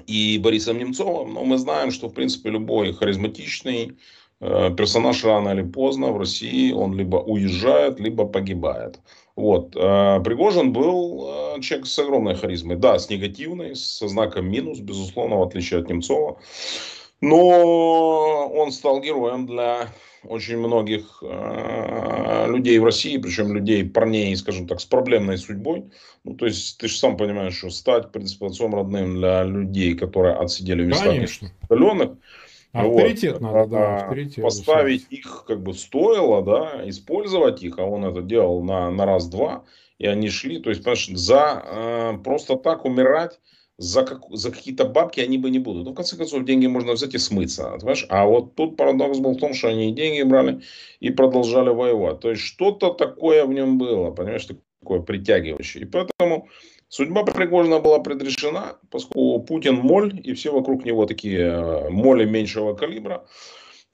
[0.06, 3.96] и Борисом Немцовым, но мы знаем, что, в принципе, любой харизматичный
[4.40, 9.00] э, персонаж рано или поздно в России, он либо уезжает, либо погибает.
[9.36, 9.74] Вот.
[9.76, 12.76] Э, Пригожин был э, человек с огромной харизмой.
[12.76, 16.38] Да, с негативной, со знаком минус, безусловно, в отличие от Немцова.
[17.20, 19.88] Но он стал героем для
[20.28, 25.90] очень многих э, людей в России, причем людей, парней, скажем так, с проблемной судьбой.
[26.24, 29.94] Ну, то есть, ты же сам понимаешь, что стать, в принципе, отцом родным для людей,
[29.94, 31.14] которые отсидели в местах
[31.68, 32.12] соленых,
[32.74, 34.42] Авторитет вот, надо, да, авторитет.
[34.42, 39.64] Поставить их как бы стоило, да, использовать их, а он это делал на, на раз-два,
[39.98, 43.38] и они шли, то есть, понимаешь, за э, просто так умирать,
[43.78, 45.84] за, как, за какие-то бабки они бы не будут.
[45.84, 47.70] Ну, в конце концов, деньги можно взять и смыться.
[47.78, 48.06] Понимаешь?
[48.08, 50.62] А вот тут парадокс был в том, что они деньги брали
[51.00, 52.20] и продолжали воевать.
[52.20, 55.84] То есть, что-то такое в нем было, понимаешь, такое притягивающее.
[55.84, 56.48] И поэтому
[56.88, 62.74] судьба Пригожина была предрешена, поскольку Путин моль, и все вокруг него такие э, моли меньшего
[62.74, 63.26] калибра.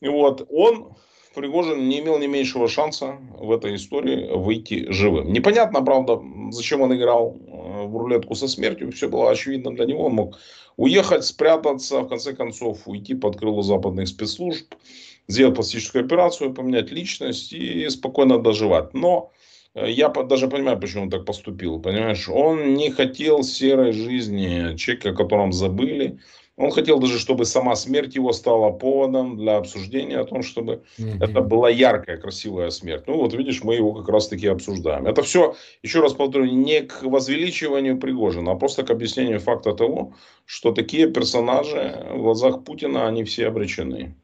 [0.00, 0.96] И вот он
[1.34, 5.32] Пригожин не имел ни меньшего шанса в этой истории выйти живым.
[5.32, 8.90] Непонятно, правда, зачем он играл э, в рулетку со смертью.
[8.90, 10.06] Все было очевидно для него.
[10.06, 10.38] Он мог
[10.76, 14.74] уехать, спрятаться, в конце концов уйти под крыло западных спецслужб,
[15.28, 18.92] сделать пластическую операцию, поменять личность и спокойно доживать.
[18.92, 19.30] Но
[19.74, 21.78] э, я даже понимаю, почему он так поступил.
[21.80, 26.18] Понимаешь, он не хотел серой жизни человека, о котором забыли,
[26.60, 31.24] он хотел даже, чтобы сама смерть его стала поводом для обсуждения о том, чтобы mm-hmm.
[31.24, 33.04] это была яркая, красивая смерть.
[33.06, 35.06] Ну вот видишь, мы его как раз таки обсуждаем.
[35.06, 40.14] Это все, еще раз повторю, не к возвеличиванию Пригожина, а просто к объяснению факта того,
[40.44, 44.14] что такие персонажи в глазах Путина, они все обречены.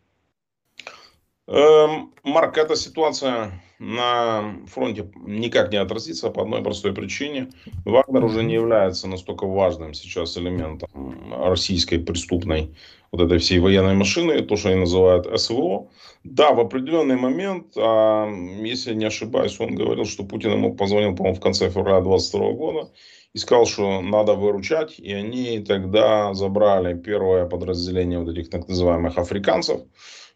[1.49, 7.51] Эм, Марк, эта ситуация на фронте никак не отразится по одной простой причине.
[7.85, 10.89] Вагнер уже не является настолько важным сейчас элементом
[11.31, 12.75] российской преступной
[13.13, 15.89] вот этой всей военной машины, то, что они называют СВО.
[16.25, 18.29] Да, в определенный момент, а,
[18.61, 22.91] если не ошибаюсь, он говорил, что Путин ему позвонил, по-моему, в конце февраля 22 года
[23.37, 29.19] и сказал, что надо выручать, и они тогда забрали первое подразделение вот этих так называемых
[29.19, 29.83] африканцев,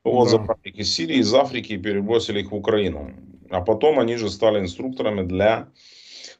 [0.04, 0.30] вот, да.
[0.32, 3.14] забрали их из Сирии, из Африки и перебросили их в Украину.
[3.48, 5.68] А потом они же стали инструкторами для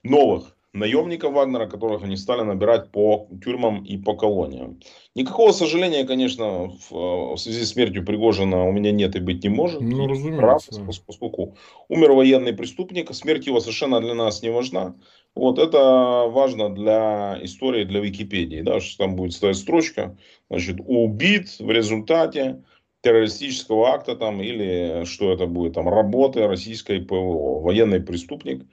[0.02, 4.80] новых наемников Вагнера, которых они стали набирать по тюрьмам и по колониям.
[5.14, 9.48] Никакого сожаления, конечно, в, в связи с смертью Пригожина у меня нет и быть не
[9.48, 9.80] может.
[9.80, 10.40] Ну, разумеется.
[10.40, 10.66] Прав,
[11.06, 11.56] поскольку
[11.88, 14.94] умер военный преступник, смерть его совершенно для нас не важна.
[15.34, 20.16] Вот это важно для истории, для Википедии, да, что там будет стоять строчка,
[20.48, 22.62] значит, убит в результате
[23.02, 28.66] террористического акта там или что это будет там работы российской ПВО, военный преступник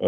[0.00, 0.04] э,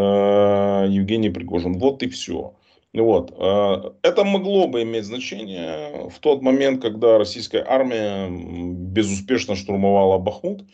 [0.89, 1.79] Евгений Пригожин.
[1.79, 2.55] Вот и все.
[2.95, 3.35] Вот.
[3.37, 10.65] Э, это могло бы иметь значение в тот момент, когда российская армия безуспешно штурмовала Бахмут.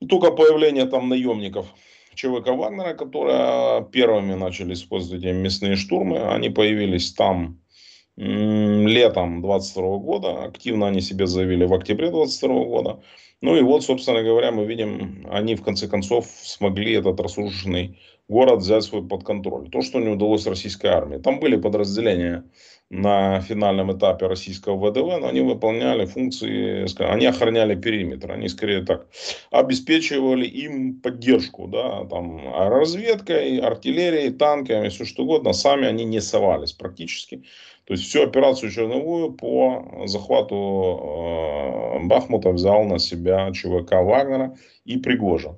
[0.00, 1.66] И только появление там наемников
[2.14, 7.60] ЧВК Вагнера, которые первыми начали использовать мясные штурмы, они появились там
[8.16, 10.44] летом 22 года.
[10.44, 13.02] Активно они себя заявили в октябре 22 года.
[13.40, 17.98] Ну и вот, собственно говоря, мы видим, они в конце концов смогли этот разрушенный
[18.30, 19.68] город взять свой под контроль.
[19.70, 21.18] То, что не удалось российской армии.
[21.18, 22.44] Там были подразделения
[22.90, 29.06] на финальном этапе российского ВДВ, но они выполняли функции, они охраняли периметр, они скорее так
[29.50, 36.72] обеспечивали им поддержку, да, там, разведкой, артиллерией, танками, все что угодно, сами они не совались
[36.72, 37.42] практически.
[37.84, 44.96] То есть всю операцию черновую по захвату э, Бахмута взял на себя ЧВК Вагнера и
[44.98, 45.56] Пригожин.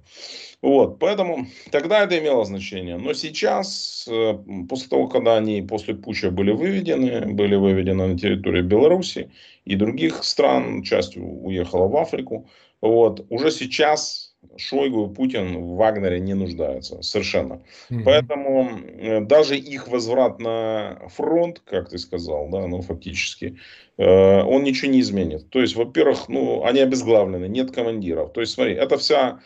[0.63, 2.97] Вот, поэтому тогда это имело значение.
[2.97, 4.39] Но сейчас, э,
[4.69, 9.31] после того, когда они после путча были выведены, были выведены на территорию Беларуси
[9.65, 12.49] и других стран, часть уехала в Африку,
[12.81, 17.63] вот, уже сейчас Шойгу и Путин в Вагнере не нуждаются совершенно.
[17.91, 18.03] Mm-hmm.
[18.05, 23.59] Поэтому э, даже их возврат на фронт, как ты сказал, да, ну фактически,
[23.99, 25.51] э, он ничего не изменит.
[25.51, 28.33] То есть, во-первых, ну они обезглавлены, нет командиров.
[28.33, 29.41] То есть, смотри, это вся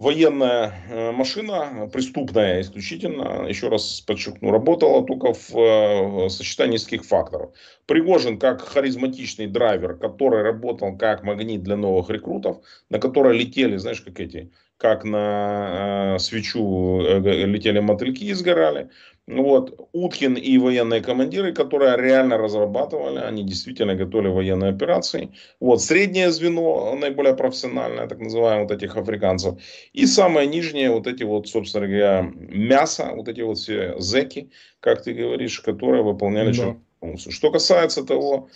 [0.00, 7.50] военная э, машина, преступная исключительно, еще раз подчеркну, работала только в э, сочетании нескольких факторов.
[7.86, 14.00] Пригожин как харизматичный драйвер, который работал как магнит для новых рекрутов, на которые летели, знаешь,
[14.00, 18.88] как эти, как на э, свечу э, летели мотыльки и сгорали.
[19.26, 19.88] Вот.
[19.92, 25.28] Уткин и военные командиры, которые реально разрабатывали, они действительно готовили военные операции.
[25.60, 25.82] Вот.
[25.82, 29.60] Среднее звено, наиболее профессиональное, так называемое, вот этих африканцев.
[29.92, 34.50] И самое нижнее, вот эти вот, собственно говоря, мясо, вот эти вот все зеки,
[34.80, 36.76] как ты говоришь, которые выполняли да.
[37.00, 37.32] функцию.
[37.32, 38.48] Что касается того,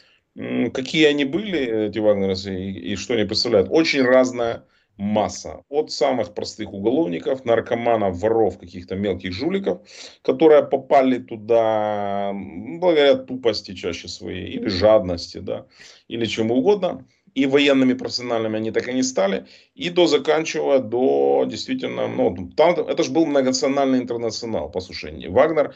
[0.73, 4.65] какие они были, эти вагнеровцы, и, и что они представляют, очень разная
[4.97, 5.63] масса.
[5.69, 9.81] От самых простых уголовников, наркоманов, воров, каких-то мелких жуликов,
[10.23, 15.67] которые попали туда благодаря тупости чаще своей, или жадности, да,
[16.09, 17.05] или чему угодно.
[17.35, 19.47] И военными профессиональными они так и не стали.
[19.75, 25.29] И до заканчивая, до действительно, ну, там, это же был многонациональный интернационал, послушайте.
[25.29, 25.75] Вагнер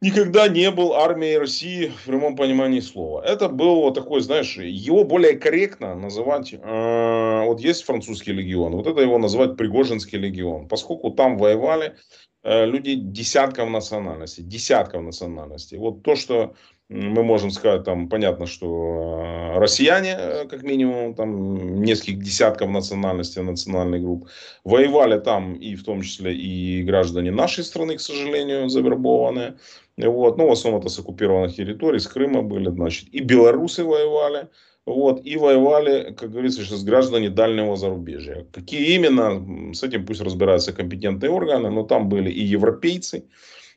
[0.00, 3.22] никогда не был армией России в прямом понимании слова.
[3.24, 8.86] Это был вот такой, знаешь, его более корректно называть, э, вот есть французский легион, вот
[8.86, 11.96] это его называть Пригожинский легион, поскольку там воевали
[12.42, 15.78] э, люди десятков национальностей, десятков национальностей.
[15.78, 16.54] Вот то, что
[16.90, 23.42] мы можем сказать, там понятно, что э, россияне, э, как минимум, там нескольких десятков национальностей,
[23.42, 24.28] национальных групп,
[24.64, 29.56] воевали там и в том числе и граждане нашей страны, к сожалению, завербованные.
[29.96, 30.38] Вот.
[30.38, 34.48] Ну, в основном это с оккупированных территорий, с Крыма были, значит, и белорусы воевали,
[34.86, 38.46] вот, и воевали, как говорится, с граждане дальнего зарубежья.
[38.52, 43.24] Какие именно, с этим пусть разбираются компетентные органы, но там были и европейцы,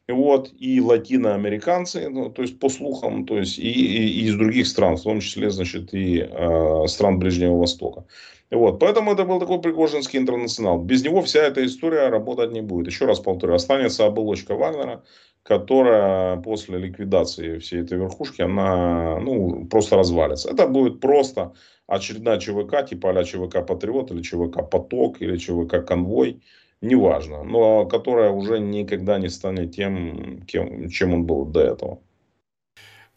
[0.07, 4.67] вот, и латиноамериканцы, ну, то есть по слухам, то есть и, и, и из других
[4.67, 8.05] стран, в том числе, значит, и э, стран Ближнего Востока.
[8.49, 10.81] Вот, поэтому это был такой Пригожинский интернационал.
[10.81, 12.87] Без него вся эта история работать не будет.
[12.87, 15.03] Еще раз повторю, останется оболочка Вагнера,
[15.43, 20.49] которая после ликвидации всей этой верхушки, она ну, просто развалится.
[20.49, 21.53] Это будет просто
[21.87, 26.41] очередная ЧВК, типа а ЧВК Патриот или ЧВК Поток или ЧВК Конвой,
[26.81, 31.99] неважно, но которая уже никогда не станет тем, кем, чем он был до этого.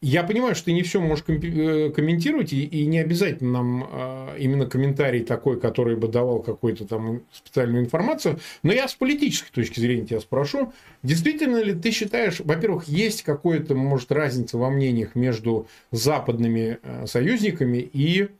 [0.03, 4.35] Я понимаю, что ты не все можешь э, комментировать, и, и не обязательно нам а,
[4.39, 9.79] именно комментарий такой, который бы давал какую-то там специальную информацию, но я с политической точки
[9.79, 10.73] зрения тебя спрошу,
[11.03, 17.87] действительно ли ты считаешь, во-первых, есть какая-то, может, разница во мнениях между западными э, союзниками
[17.93, 18.31] и,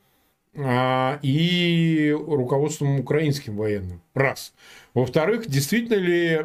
[0.55, 4.01] а, и руководством украинским военным?
[4.15, 4.55] Раз.
[4.95, 6.41] Во-вторых, действительно ли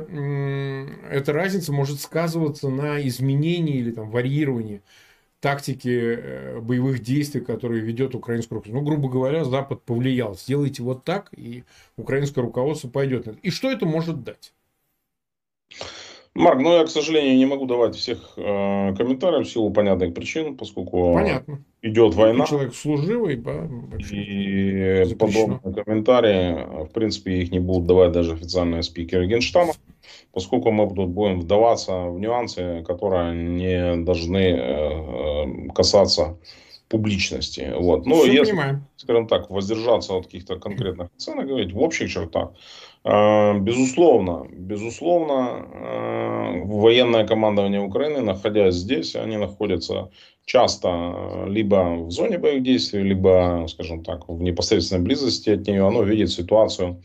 [1.10, 4.82] эта разница может сказываться на изменении или там, варьировании
[5.40, 8.80] тактики э, боевых действий, которые ведет украинское руководство.
[8.80, 10.36] Ну, грубо говоря, Запад повлиял.
[10.36, 11.64] Сделайте вот так, и
[11.96, 13.28] украинское руководство пойдет.
[13.42, 14.52] И что это может дать?
[16.36, 20.56] Марк, ну я, к сожалению, не могу давать всех э, комментариев в силу понятных причин,
[20.56, 21.62] поскольку Понятно.
[21.82, 22.46] идет война.
[22.46, 23.68] Человек служивый, да,
[24.10, 25.58] и запрещено.
[25.58, 29.72] подобные комментарии, в принципе, их не будут давать даже официальные спикеры Генштаба
[30.32, 36.36] поскольку мы тут будем вдаваться в нюансы, которые не должны э, касаться
[36.88, 37.72] публичности.
[37.76, 38.06] Вот.
[38.06, 38.86] Но Все если, понимаем.
[38.96, 42.50] скажем так, воздержаться от каких-то конкретных оценок, говорить в общих чертах,
[43.04, 50.10] э, безусловно, безусловно, э, военное командование Украины, находясь здесь, они находятся
[50.44, 56.02] часто либо в зоне боевых действий, либо, скажем так, в непосредственной близости от нее, оно
[56.04, 57.02] видит ситуацию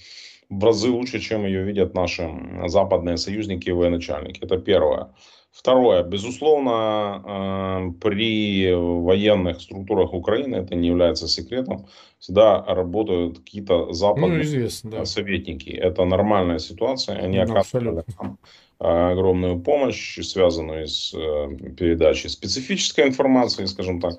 [0.49, 2.29] в разы лучше, чем ее видят наши
[2.67, 4.43] западные союзники и военачальники.
[4.43, 5.07] Это первое.
[5.52, 6.04] Второе.
[6.04, 11.88] Безусловно, э, при военных структурах Украины, это не является секретом,
[12.20, 15.06] всегда работают какие-то западные ну, известно, да.
[15.06, 15.70] советники.
[15.70, 17.18] Это нормальная ситуация.
[17.18, 18.06] Они ну, оказывают
[18.80, 24.16] огромную помощь, связанную с э, передачей специфической информации, скажем так,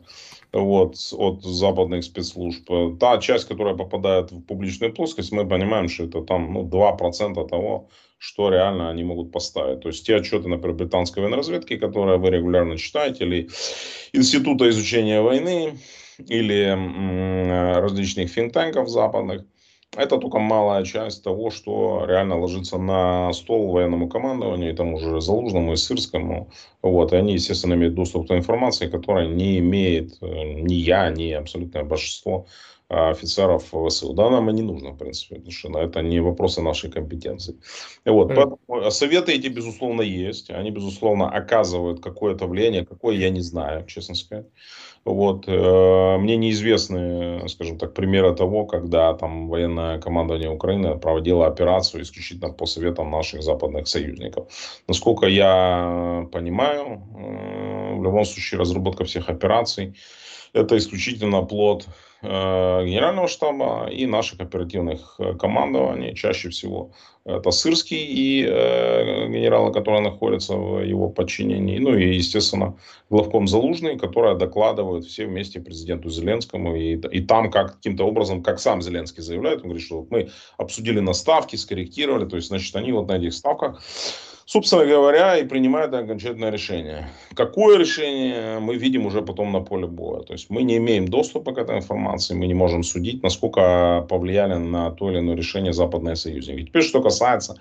[0.53, 2.71] вот, от западных спецслужб.
[3.01, 7.89] Та часть, которая попадает в публичную плоскость, мы понимаем, что это там ну, 2% того,
[8.23, 9.81] что реально они могут поставить.
[9.81, 13.49] То есть те отчеты, например, британской военной разведки, которые вы регулярно читаете, или
[14.13, 15.77] Института изучения войны,
[16.29, 19.43] или различных финтенков западных,
[19.97, 25.21] это только малая часть того, что реально ложится на стол военному командованию, и тому же
[25.21, 26.49] Залужному и Сырскому.
[26.81, 30.27] Вот, и они, естественно, имеют доступ к той информации, которая не имеет э,
[30.61, 32.47] ни я, ни абсолютное большинство
[32.93, 34.13] офицеров ВСУ.
[34.13, 37.57] Да, нам и не нужно, в принципе, потому что это не вопросы нашей компетенции.
[38.05, 38.35] Вот, mm.
[38.35, 40.51] поэтому советы эти, безусловно, есть.
[40.51, 44.47] Они, безусловно, оказывают какое-то влияние, какое я не знаю, честно сказать.
[45.05, 45.49] Вот.
[45.49, 52.53] Э, мне неизвестны, скажем так, примеры того, когда там военное командование Украины проводило операцию исключительно
[52.53, 54.47] по советам наших западных союзников.
[54.89, 59.95] Насколько я понимаю, э, в любом случае разработка всех операций
[60.53, 66.15] это исключительно плод Э, генерального штаба и наших оперативных э, командований.
[66.15, 66.93] Чаще всего
[67.25, 71.79] это Сырский и э, генералы, которые находятся в его подчинении.
[71.79, 72.77] Ну и, естественно,
[73.11, 76.75] главком Залужный, которые докладывают все вместе президенту Зеленскому.
[76.77, 80.31] И, и там как, каким-то образом, как сам Зеленский заявляет, он говорит, что вот мы
[80.57, 82.29] обсудили на ставки, скорректировали.
[82.29, 83.81] То есть, значит, они вот на этих ставках
[84.47, 87.09] собственно говоря, и принимает окончательное решение.
[87.35, 90.23] Какое решение мы видим уже потом на поле боя.
[90.23, 94.55] То есть мы не имеем доступа к этой информации, мы не можем судить, насколько повлияли
[94.55, 96.67] на то или иное решение западные союзники.
[96.67, 97.57] Теперь, что касается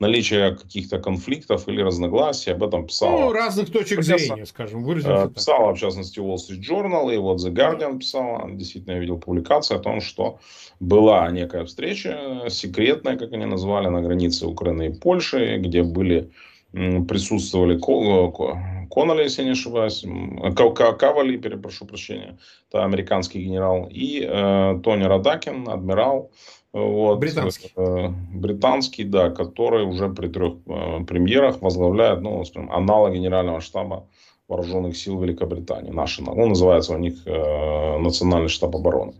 [0.00, 3.10] наличия каких-то конфликтов или разногласий, об этом писал.
[3.10, 7.52] Ну, разных точек зрения, скажем, выразимся Писала, в частности, Wall Street Journal, и вот The
[7.52, 10.38] Guardian писала, действительно, я видел публикацию о том, что
[10.80, 16.21] была некая встреча секретная, как они назвали, на границе Украины и Польши, где были
[16.72, 20.04] присутствовали Коннелли, если не ошибаюсь,
[20.54, 26.30] Кавали, перепрошу прощения, это американский генерал, и э, Тони Радакин, адмирал,
[26.72, 27.72] вот, британский.
[27.76, 34.08] Э, британский, да, который уже при трех э, премьерах возглавляет, ну, скажем, аналог генерального штаба
[34.48, 36.32] вооруженных сил Великобритании, National.
[36.32, 39.14] Он называется у них э, Национальный штаб обороны.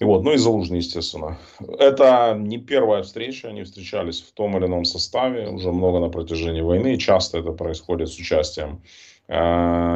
[0.00, 1.36] И вот, ну и Залужный, естественно.
[1.78, 6.62] Это не первая встреча, они встречались в том или ином составе уже много на протяжении
[6.62, 6.96] войны.
[6.96, 8.82] Часто это происходит с участием
[9.28, 9.34] э,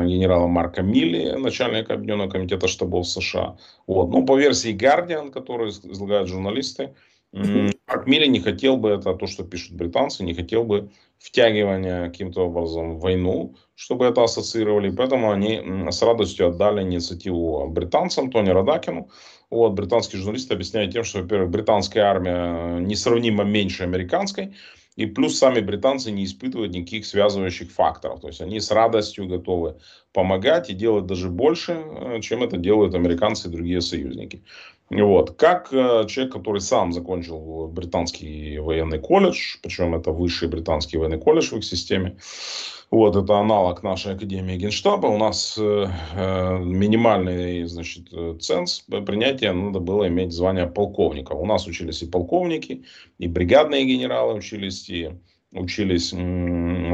[0.07, 3.57] генерала Марка Милли, начальника Объединенного комитета штабов США.
[3.87, 4.11] Вот.
[4.11, 6.95] Ну, по версии Guardian, которую излагают журналисты,
[7.35, 12.47] Марк Милли не хотел бы, это то, что пишут британцы, не хотел бы втягивания каким-то
[12.47, 14.91] образом в войну, чтобы это ассоциировали.
[14.91, 19.09] Поэтому они с радостью отдали инициативу британцам, Тони Радакину.
[19.51, 24.55] Вот, британские журналисты объясняют тем, что, во-первых, британская армия несравнимо меньше американской,
[24.97, 28.21] и плюс сами британцы не испытывают никаких связывающих факторов.
[28.21, 29.77] То есть они с радостью готовы
[30.15, 34.43] помогать и делать даже больше, э, чем это делают американцы и другие союзники.
[34.89, 35.33] Вот.
[35.33, 41.51] Как э, человек, который сам закончил британский военный колледж, причем это высший британский военный колледж
[41.51, 42.17] в их системе,
[42.91, 45.09] вот, это аналог нашей Академии Генштаба.
[45.09, 48.05] У нас э, э минимальный, значит,
[48.41, 51.33] ценз принятия надо было иметь звание полковника.
[51.33, 52.85] У нас учились и полковники,
[53.19, 55.11] и бригадные генералы учились, и
[55.55, 56.11] учились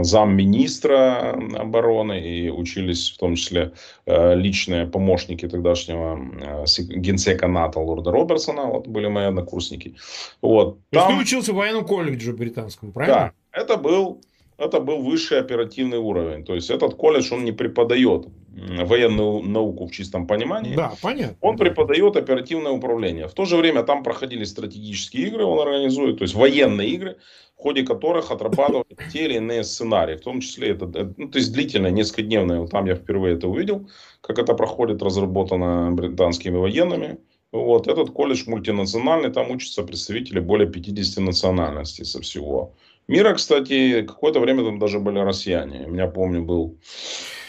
[0.06, 3.72] замминистра обороны и учились в том числе
[4.06, 9.96] э, личные помощники тогдашнего э, генсека НАТО лорда Робертсона, вот были мои однокурсники.
[10.42, 10.78] Вот.
[10.90, 11.08] То Там...
[11.08, 13.32] есть ты учился в военном колледже британском, правильно?
[13.52, 14.20] Да, это был
[14.60, 16.44] это был высший оперативный уровень.
[16.44, 20.74] То есть этот колледж, он не преподает военную науку в чистом понимании.
[20.74, 21.36] Да, понятно.
[21.40, 23.28] Он преподает оперативное управление.
[23.28, 27.16] В то же время там проходили стратегические игры, он организует, то есть военные игры,
[27.56, 30.16] в ходе которых отрабатывали те или иные сценарии.
[30.16, 30.86] В том числе это,
[31.16, 32.66] ну, то есть длительное, несколькодневное.
[32.66, 33.88] Там я впервые это увидел,
[34.20, 37.18] как это проходит, разработано британскими военными.
[37.52, 42.74] Вот, этот колледж мультинациональный, там учатся представители более 50 национальностей со всего
[43.08, 43.34] мира.
[43.34, 45.84] Кстати, какое-то время там даже были россияне.
[45.86, 47.39] У меня, помню, был э,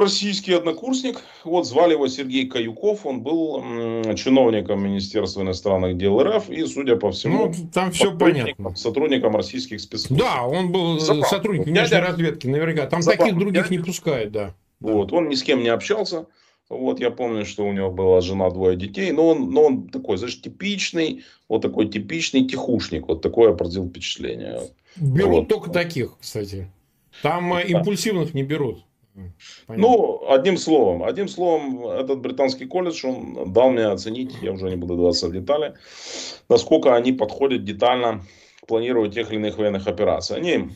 [0.00, 1.20] российский однокурсник.
[1.44, 3.06] Вот звали его Сергей Каюков.
[3.06, 3.62] Он был
[4.14, 8.74] чиновником Министерства иностранных дел РФ и, судя по всему, ну, там все понятно.
[8.74, 10.22] сотрудником российских спецслужб.
[10.22, 11.34] Да, он был Заправку.
[11.34, 12.86] сотрудником внешней разведки, наверняка.
[12.86, 13.24] Там Заправку.
[13.24, 14.54] таких других не пускают, да.
[14.80, 16.26] Вот, он ни с кем не общался.
[16.68, 20.18] Вот я помню, что у него была жена, двое детей, но он, но он такой,
[20.18, 24.60] знаешь, типичный, вот такой типичный тихушник, вот такое произвел впечатление.
[24.96, 25.48] Берут вот.
[25.48, 26.70] только таких, кстати.
[27.22, 28.84] Там э, импульсивных не берут.
[29.66, 29.88] Понятно.
[29.88, 34.76] Ну, одним словом, одним словом, этот британский колледж, он дал мне оценить, я уже не
[34.76, 35.74] буду даваться в детали,
[36.48, 38.24] насколько они подходят детально
[38.62, 40.36] к планированию тех или иных военных операций.
[40.36, 40.70] Они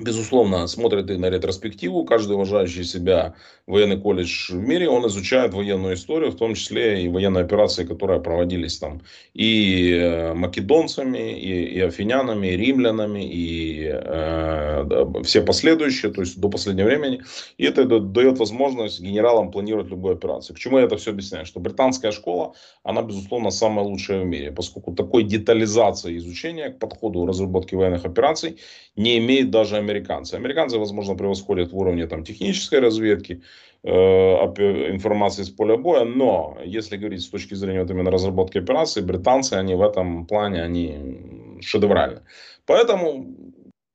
[0.00, 2.04] безусловно, смотрят и на ретроспективу.
[2.04, 3.34] Каждый уважающий себя
[3.66, 8.20] военный колледж в мире, он изучает военную историю, в том числе и военные операции, которые
[8.20, 9.02] проводились там
[9.34, 16.48] и э, македонцами, и, и афинянами, и римлянами, и э, все последующие, то есть до
[16.48, 17.22] последнего времени.
[17.58, 20.56] И это дает возможность генералам планировать любую операцию.
[20.56, 21.44] К чему я это все объясняю?
[21.44, 27.26] Что британская школа, она, безусловно, самая лучшая в мире, поскольку такой детализации изучения к подходу
[27.26, 28.58] разработки военных операций
[28.96, 30.34] не имеет даже американцы.
[30.34, 33.42] Американцы, возможно, превосходят в уровне там, технической разведки,
[33.82, 39.02] э, информации с поля боя, но если говорить с точки зрения вот именно разработки операций,
[39.02, 42.20] британцы, они в этом плане, они шедевральны.
[42.66, 43.26] Поэтому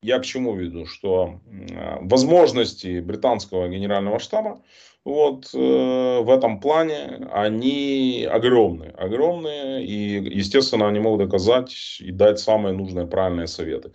[0.04, 1.40] я к чему веду, что
[2.00, 4.60] возможности британского генерального штаба
[5.04, 12.38] вот э, в этом плане они огромные, огромные, и, естественно, они могут доказать и дать
[12.38, 13.92] самые нужные, правильные советы.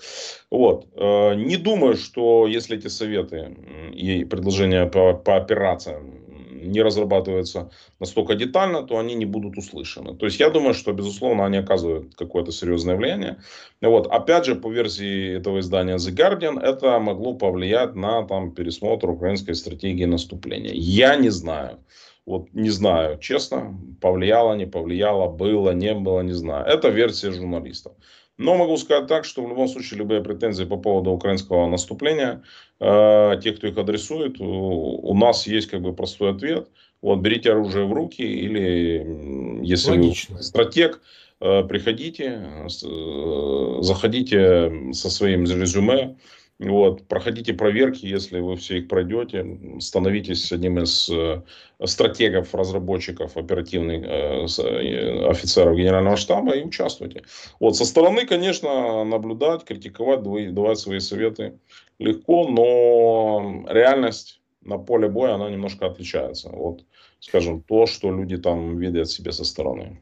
[0.51, 0.85] Вот.
[0.95, 3.57] Э, не думаю, что если эти советы
[3.91, 6.18] и предложения по, по операциям
[6.61, 10.15] не разрабатываются настолько детально, то они не будут услышаны.
[10.15, 13.37] То есть я думаю, что, безусловно, они оказывают какое-то серьезное влияние.
[13.81, 14.07] Вот.
[14.07, 19.53] Опять же, по версии этого издания The Guardian, это могло повлиять на там, пересмотр украинской
[19.53, 20.73] стратегии наступления.
[20.73, 21.79] Я не знаю.
[22.25, 26.65] Вот не знаю, честно, повлияло, не повлияло, было, не было, не знаю.
[26.67, 27.93] Это версия журналистов.
[28.39, 32.41] Но могу сказать так, что в любом случае любые претензии по поводу украинского наступления,
[32.79, 36.69] э, те, кто их адресует, у, у нас есть как бы простой ответ.
[37.01, 40.37] Вот, берите оружие в руки или если Логично.
[40.37, 41.01] вы стратег,
[41.41, 46.15] э, приходите, э, заходите со своим резюме,
[46.59, 49.45] вот, проходите проверки, если вы все их пройдете,
[49.79, 51.41] становитесь одним из э,
[51.85, 57.23] стратегов, разработчиков, оперативных э, э, офицеров генерального штаба и участвуйте.
[57.61, 60.21] Вот, со стороны, конечно, наблюдать, критиковать,
[60.53, 61.59] давать свои советы
[61.97, 66.49] легко, но реальность на поле боя, она немножко отличается.
[66.49, 66.83] Вот,
[67.21, 70.01] скажем, то, что люди там видят себе со стороны.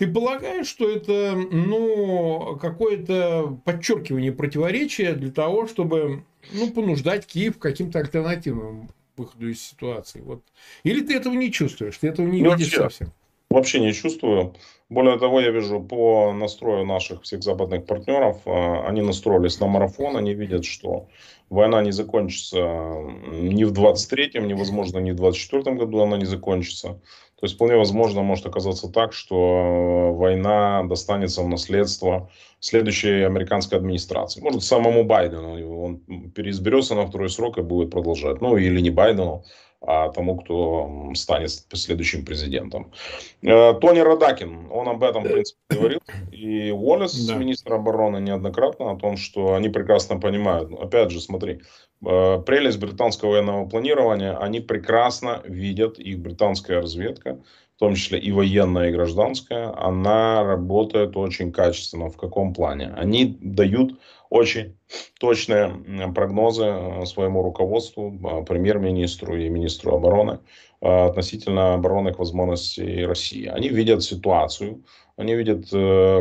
[0.00, 6.24] Ты полагаешь, что это ну, какое-то подчеркивание противоречия для того, чтобы
[6.54, 8.88] ну, понуждать Киев к каким-то альтернативным
[9.18, 10.22] выходу из ситуации?
[10.22, 10.42] Вот.
[10.84, 11.98] Или ты этого не чувствуешь?
[11.98, 13.12] Ты этого не ну, видишь вообще, совсем?
[13.50, 14.54] Вообще не чувствую.
[14.88, 20.16] Более того, я вижу по настрою наших всех западных партнеров, а, они настроились на марафон,
[20.16, 21.08] они видят, что
[21.50, 22.56] война не закончится
[23.32, 27.02] ни в 23-м, невозможно, ни в 24-м году она не закончится.
[27.40, 34.42] То есть вполне возможно может оказаться так, что война достанется в наследство следующей американской администрации.
[34.42, 35.82] Может, самому Байдену.
[35.82, 35.96] Он
[36.34, 38.42] переизберется на второй срок и будет продолжать.
[38.42, 39.44] Ну, или не Байдену,
[39.80, 42.92] тому, кто станет следующим президентом.
[43.42, 46.00] Э, Тони Радакин, он об этом, в принципе, говорил.
[46.30, 47.34] И Уоллес, да.
[47.36, 50.70] министр обороны, неоднократно о том, что они прекрасно понимают.
[50.72, 51.62] Опять же, смотри,
[52.04, 57.38] э, прелесть британского военного планирования, они прекрасно видят, их британская разведка,
[57.80, 62.10] в том числе и военная, и гражданская, она работает очень качественно.
[62.10, 62.92] В каком плане?
[62.94, 64.76] Они дают очень
[65.18, 70.40] точные прогнозы э, своему руководству, э, премьер-министру и министру обороны
[70.82, 73.46] э, относительно оборонных возможностей России.
[73.46, 74.84] Они видят ситуацию,
[75.16, 75.70] они видят,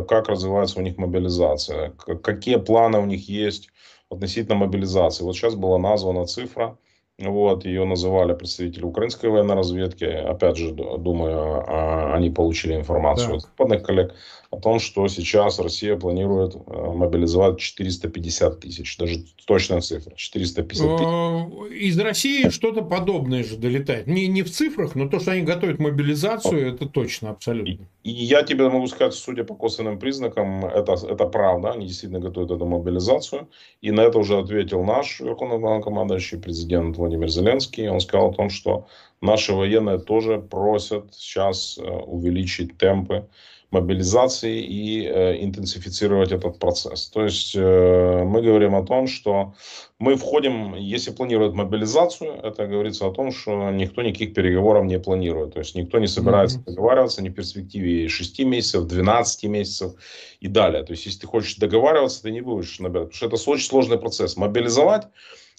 [0.08, 1.90] как развивается у них мобилизация,
[2.24, 3.70] какие планы у них есть
[4.10, 5.26] относительно мобилизации.
[5.26, 6.78] Вот сейчас была названа цифра
[7.20, 10.06] вот, ее называли представители украинской военной разведки.
[10.06, 13.36] Опять же, думаю, а, они получили информацию да.
[13.36, 14.16] от западных коллег
[14.52, 16.60] о том, что сейчас Россия планирует э,
[16.94, 18.98] мобилизовать 450 тысяч.
[18.98, 20.16] Даже точная цифра.
[20.16, 21.08] 450 тысяч.
[21.08, 24.08] Э, из России что-то подобное же долетает.
[24.08, 27.86] Не, не в цифрах, но то, что они готовят мобилизацию, это точно, абсолютно.
[28.04, 31.74] И, и я тебе могу сказать, судя по косвенным признакам, это, это правда.
[31.74, 33.50] Они действительно готовят эту мобилизацию.
[33.82, 37.88] И на это уже ответил наш верховный главнокомандующий президент Владимир Зеленский.
[37.88, 38.88] Он сказал о том, что
[39.22, 43.28] наши военные тоже просят сейчас э, увеличить темпы
[43.72, 47.08] мобилизации и э, интенсифицировать этот процесс.
[47.10, 49.54] То есть э, мы говорим о том, что
[50.00, 55.54] мы входим, если планируют мобилизацию, это говорится о том, что никто никаких переговоров не планирует.
[55.54, 56.66] То есть никто не собирается mm-hmm.
[56.66, 59.94] договариваться ни в перспективе 6 месяцев, 12 месяцев
[60.40, 60.84] и далее.
[60.84, 64.00] То есть если ты хочешь договариваться, ты не будешь набирать, потому что это очень сложный
[64.00, 64.36] процесс.
[64.36, 65.08] Мобилизовать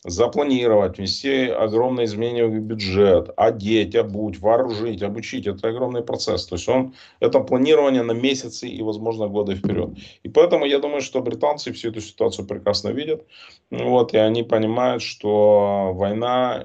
[0.05, 5.47] запланировать, внести огромные изменения в бюджет, одеть, обуть, вооружить, обучить.
[5.47, 6.47] Это огромный процесс.
[6.47, 9.91] То есть он, это планирование на месяцы и, возможно, годы вперед.
[10.23, 13.27] И поэтому я думаю, что британцы всю эту ситуацию прекрасно видят.
[13.71, 16.65] Вот, и они понимают, что война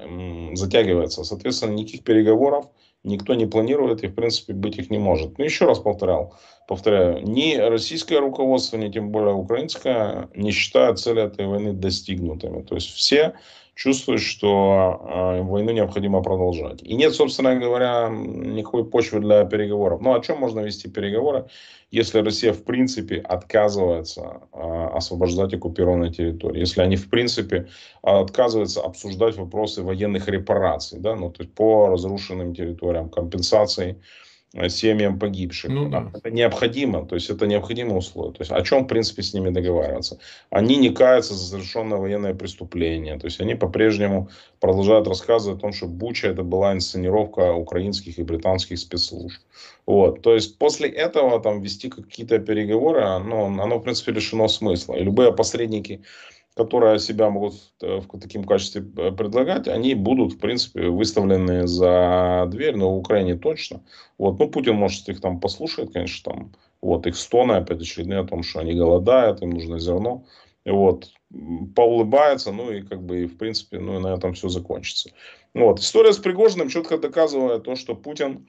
[0.54, 1.22] затягивается.
[1.24, 2.66] Соответственно, никаких переговоров
[3.06, 5.38] никто не планирует и, в принципе, быть их не может.
[5.38, 6.34] Но еще раз повторял,
[6.68, 12.62] повторяю, ни российское руководство, ни тем более украинское не считают цели этой войны достигнутыми.
[12.62, 13.34] То есть все
[13.76, 16.82] чувствуют, что э, войну необходимо продолжать.
[16.82, 20.00] И нет, собственно говоря, никакой почвы для переговоров.
[20.00, 21.44] Ну, о чем можно вести переговоры,
[21.90, 27.68] если Россия в принципе отказывается э, освобождать оккупированные территории, если они в принципе
[28.02, 34.25] отказываются обсуждать вопросы военных репараций, да, ну, то есть по разрушенным территориям, компенсации Э,
[34.68, 35.70] семьям погибших.
[35.70, 36.10] Ну, да.
[36.14, 38.32] Это необходимо, то есть это необходимое условие.
[38.32, 40.18] То есть о чем, в принципе, с ними договариваться?
[40.50, 43.18] Они не каются за совершенное военное преступление.
[43.18, 44.28] То есть они по-прежнему
[44.60, 49.40] продолжают рассказывать о том, что Буча это была инсценировка украинских и британских спецслужб.
[49.86, 50.22] Вот.
[50.22, 54.94] То есть после этого там вести какие-то переговоры, оно, оно в принципе лишено смысла.
[54.94, 56.02] И любые посредники
[56.56, 62.46] которые себя могут э, в таким качестве э, предлагать, они будут, в принципе, выставлены за
[62.50, 63.82] дверь, но в Украине точно.
[64.16, 64.38] Вот.
[64.38, 68.42] Ну, Путин, может, их там послушает, конечно, там, вот, их стоны, опять очередные о том,
[68.42, 70.24] что они голодают, им нужно зерно.
[70.64, 71.10] Вот,
[71.76, 75.10] поулыбается, ну и как бы, и, в принципе, ну и на этом все закончится.
[75.52, 75.80] Вот.
[75.80, 78.48] История с Пригожиным четко доказывает то, что Путин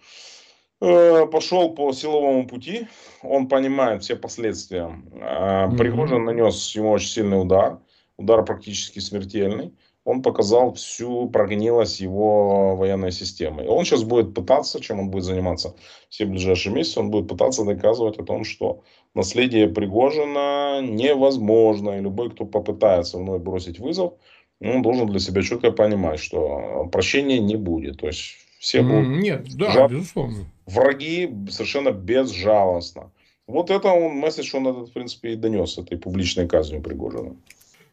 [0.79, 2.87] э, пошел по силовому пути,
[3.21, 4.97] он понимает все последствия.
[5.13, 7.79] Э, Пригожин нанес ему очень сильный удар
[8.17, 9.73] удар практически смертельный,
[10.07, 13.65] он показал всю прогнилость его военной системы.
[13.65, 15.75] И он сейчас будет пытаться, чем он будет заниматься
[16.07, 21.97] все ближайшие месяцы, он будет пытаться доказывать о том, что наследие Пригожина невозможно.
[21.97, 24.13] И любой, кто попытается вновь бросить вызов,
[24.61, 27.99] он должен для себя четко понимать, что прощения не будет.
[27.99, 29.89] То есть все будут Нет, да, жал...
[29.89, 30.45] безусловно.
[30.65, 33.11] враги совершенно безжалостно.
[33.45, 37.35] Вот это он месседж, он этот, в принципе, и донес этой публичной казнью Пригожина.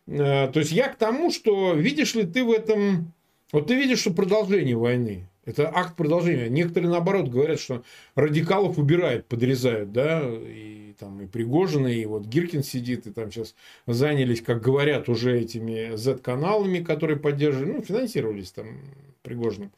[0.07, 3.13] Э, то есть я к тому, что видишь ли ты в этом...
[3.53, 5.29] Вот ты видишь, что продолжение войны.
[5.45, 6.49] Это акт продолжения.
[6.49, 7.85] Некоторые, наоборот, говорят, что
[8.15, 13.55] радикалов убирают, подрезают, да, и там и Пригожина, и вот Гиркин сидит, и там сейчас
[13.87, 18.81] занялись, как говорят, уже этими Z-каналами, которые поддерживали, ну, финансировались там
[19.23, 19.71] Пригожиным.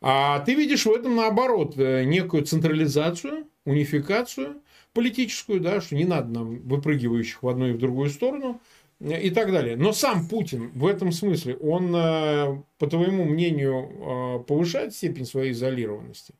[0.00, 4.56] А ты видишь в этом, наоборот, э, некую централизацию, унификацию
[4.92, 8.60] политическую, да, что не надо нам выпрыгивающих в одну и в другую сторону–
[9.00, 9.76] и так далее.
[9.76, 13.88] Но сам Путин в этом смысле, он, э, по твоему мнению,
[14.40, 16.34] э, повышает степень своей изолированности?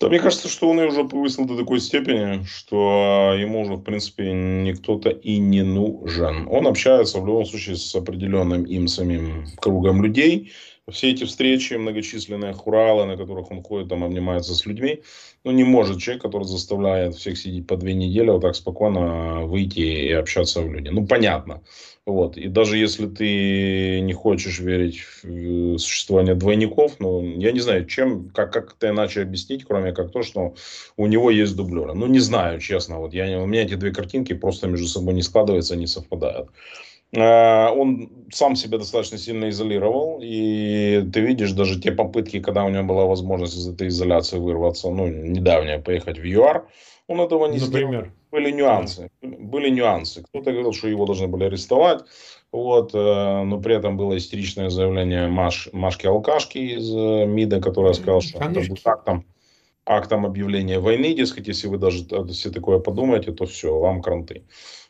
[0.00, 3.82] Да, мне кажется, что он ее уже повысил до такой степени, что ему уже, в
[3.82, 6.48] принципе, никто-то и не нужен.
[6.50, 10.52] Он общается в любом случае с определенным им самим кругом людей,
[10.90, 15.02] все эти встречи, многочисленные хуралы, на которых он ходит, там обнимается с людьми,
[15.42, 19.80] ну, не может человек, который заставляет всех сидеть по две недели, вот так спокойно выйти
[19.80, 20.88] и общаться в люди.
[20.88, 21.62] Ну, понятно.
[22.06, 22.36] Вот.
[22.36, 27.86] И даже если ты не хочешь верить в э, существование двойников, ну, я не знаю,
[27.86, 30.54] чем, как, как это иначе объяснить, кроме как то, что
[30.98, 31.94] у него есть дублеры.
[31.94, 32.98] Ну, не знаю, честно.
[32.98, 36.50] Вот я, у меня эти две картинки просто между собой не складываются, не совпадают.
[37.12, 42.70] Э, он сам себя достаточно сильно изолировал, и ты видишь даже те попытки, когда у
[42.70, 46.66] него была возможность из этой изоляции вырваться, ну, недавнее, поехать в ЮАР,
[47.06, 48.00] он этого не Например?
[48.00, 48.06] сделал.
[48.32, 49.10] Были нюансы.
[49.22, 50.24] Были нюансы.
[50.24, 52.04] Кто-то говорил, что его должны были арестовать,
[52.50, 57.92] вот, э, но при этом было истеричное заявление Маш, Машки Алкашки из э, МИДа, которая
[57.92, 59.24] сказала, что это будет актом,
[59.86, 64.44] актом объявления войны, дескать, если вы даже если такое подумаете, то все, вам кранты.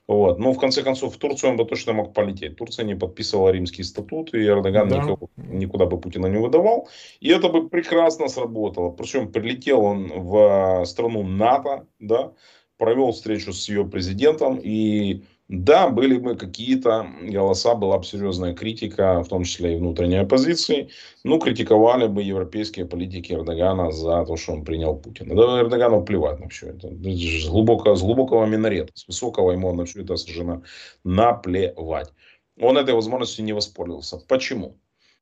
[0.07, 0.39] Вот.
[0.39, 2.57] Но в конце концов в Турцию он бы точно мог полететь.
[2.57, 4.99] Турция не подписывала римский статут, и Эрдоган да.
[4.99, 6.89] никого, никуда бы Путина не выдавал.
[7.21, 8.91] И это бы прекрасно сработало.
[8.91, 12.33] Причем прилетел он в страну НАТО, да,
[12.77, 19.23] провел встречу с ее президентом и да, были бы какие-то голоса, была бы серьезная критика,
[19.23, 20.89] в том числе и внутренней оппозиции.
[21.23, 25.35] Ну, критиковали бы европейские политики Эрдогана за то, что он принял Путина.
[25.35, 26.89] Да, Эрдогану плевать на все это.
[26.89, 30.63] С, глубоко, с глубокого минарета, с высокого ему на все это совершенно
[31.05, 32.11] наплевать.
[32.59, 34.19] Он этой возможностью не воспользовался.
[34.27, 34.79] Почему?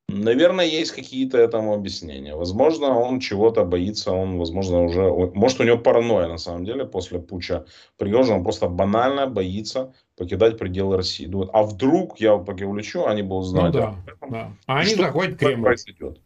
[0.09, 2.35] Наверное, есть какие-то этому объяснения.
[2.35, 5.11] Возможно, он чего-то боится, он, возможно, уже...
[5.35, 7.65] Может, у него паранойя, на самом деле, после путча
[7.97, 8.37] Пригожина.
[8.37, 11.27] Он просто банально боится покидать пределы России.
[11.27, 13.73] Думает, а вдруг я вот пока улечу, они будут знать.
[13.73, 13.97] Ну, да,
[14.29, 14.53] да.
[14.67, 15.65] А они заходят в Кремль.
[15.65, 16.21] Произойдет.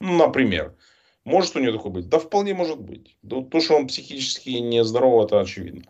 [0.00, 0.74] Ну, например.
[1.24, 2.08] Может у него такое быть?
[2.08, 3.16] Да, вполне может быть.
[3.28, 5.82] То, что он психически нездоров, это очевидно.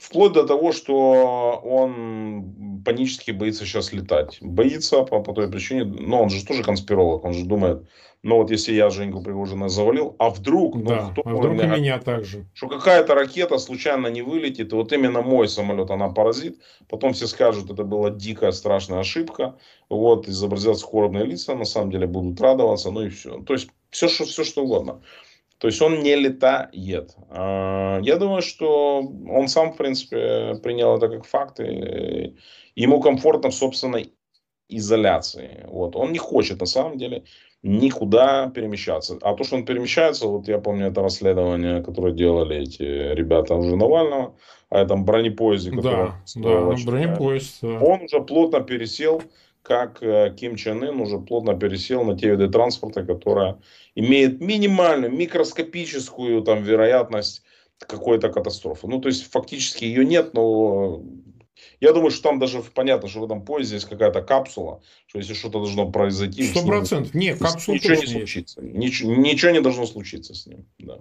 [0.00, 4.38] Вплоть до того, что он панически боится сейчас летать.
[4.40, 7.86] Боится по, по той причине, но он же тоже конспиролог, он же думает,
[8.22, 11.74] ну вот если я Женьку Пригожина завалил, а вдруг, ну, да, кто а вдруг меня,
[11.74, 12.46] и меня так же.
[12.54, 16.58] Что какая-то ракета случайно не вылетит, и вот именно мой самолет она поразит.
[16.88, 19.58] Потом все скажут, это была дикая страшная ошибка.
[19.90, 23.42] Вот, изобразят скорбные лица, на самом деле будут радоваться, ну и все.
[23.42, 25.02] То есть все, что, все, что угодно.
[25.60, 27.14] То есть он не летает.
[27.28, 31.60] А, я думаю, что он сам, в принципе, принял это как факт.
[31.60, 32.34] И
[32.74, 34.14] ему комфортно в собственной
[34.70, 35.66] изоляции.
[35.68, 35.96] Вот.
[35.96, 37.24] Он не хочет, на самом деле,
[37.62, 39.18] никуда перемещаться.
[39.20, 43.76] А то, что он перемещается, вот я помню это расследование, которое делали эти ребята уже
[43.76, 44.36] Навального,
[44.70, 46.12] о этом бронепоезде, который...
[46.36, 47.58] Да, да, бронепоезд.
[47.60, 47.80] Да.
[47.80, 49.22] Он уже плотно пересел
[49.70, 53.60] как э, Ким Чен Ын уже плотно пересел на те виды транспорта, которая
[53.94, 57.44] имеет минимальную, микроскопическую там, вероятность
[57.78, 58.88] какой-то катастрофы.
[58.88, 61.04] Ну, то есть, фактически ее нет, но
[61.78, 65.34] я думаю, что там даже понятно, что в этом поезде есть какая-то капсула, что если
[65.34, 66.42] что-то должно произойти...
[66.48, 67.14] Сто процентов.
[67.14, 68.60] Нет, капсула Ничего не случится.
[68.60, 70.66] Ничего, ничего не должно случиться с ним.
[70.80, 70.98] Да.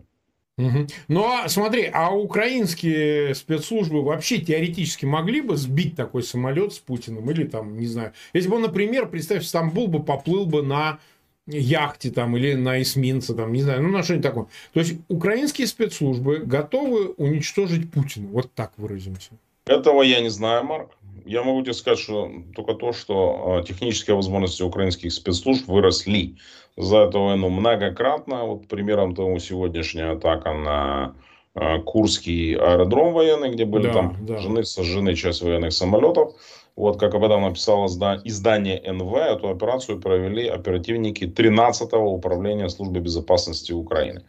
[1.07, 7.29] Ну а смотри, а украинские спецслужбы вообще теоретически могли бы сбить такой самолет с Путиным
[7.31, 10.99] или там, не знаю, если бы, например, представь, Стамбул бы поплыл бы на
[11.47, 14.47] яхте там или на эсминце там, не знаю, ну на что-нибудь такое.
[14.73, 19.31] То есть украинские спецслужбы готовы уничтожить Путина, вот так выразимся.
[19.65, 20.89] Этого я не знаю, Марк.
[21.25, 26.37] Я могу тебе сказать, что только то, что а, технические возможности украинских спецслужб выросли
[26.77, 28.45] за эту войну многократно.
[28.45, 31.15] Вот примером тому сегодняшняя атака на
[31.55, 34.37] а, Курский аэродром военный, где были да, там да.
[34.37, 36.33] жены, сожжены часть военных самолетов.
[36.75, 37.87] Вот, как об этом написало
[38.23, 44.23] издание НВ, эту операцию провели оперативники 13-го управления службы безопасности Украины.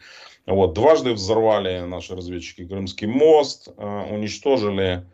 [0.47, 5.05] Вот, дважды взорвали наши разведчики Крымский мост, а, уничтожили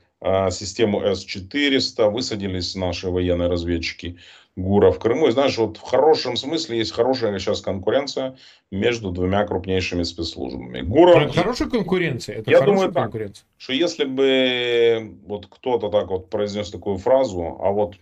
[0.50, 4.18] систему С-400, высадились наши военные разведчики
[4.56, 5.28] ГУРа в Крыму.
[5.28, 8.36] И знаешь, вот в хорошем смысле есть хорошая сейчас конкуренция
[8.70, 10.80] между двумя крупнейшими спецслужбами.
[10.80, 11.24] ГУРа...
[11.24, 12.36] Это хорошая конкуренция?
[12.36, 13.12] Это Я думаю так,
[13.58, 17.96] что если бы вот кто-то так вот произнес такую фразу, а вот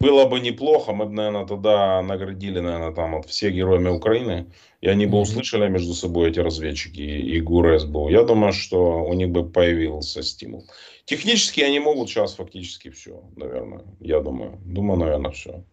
[0.00, 4.46] было бы неплохо, мы бы, наверное, тогда наградили, наверное, там вот все героями Украины,
[4.80, 8.08] и они бы услышали между собой эти разведчики и ГУР СБУ.
[8.08, 10.64] Я думаю, что у них бы появился стимул.
[11.04, 14.60] Технически они могут сейчас фактически все, наверное, я думаю.
[14.64, 15.64] Думаю, наверное, все.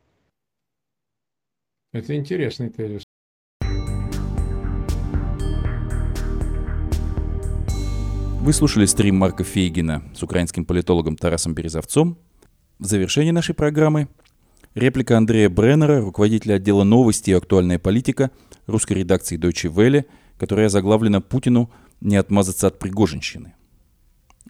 [1.93, 3.03] Это интересный тезис.
[8.41, 12.17] Вы слушали стрим Марка Фейгина с украинским политологом Тарасом Березовцом
[12.79, 14.07] в завершении нашей программы
[14.73, 18.31] реплика Андрея Бреннера, руководителя отдела новости и актуальная политика
[18.67, 20.05] русской редакции Deutsche Welle,
[20.37, 21.69] которая заглавлена «Путину
[22.01, 23.53] не отмазаться от Пригожинщины».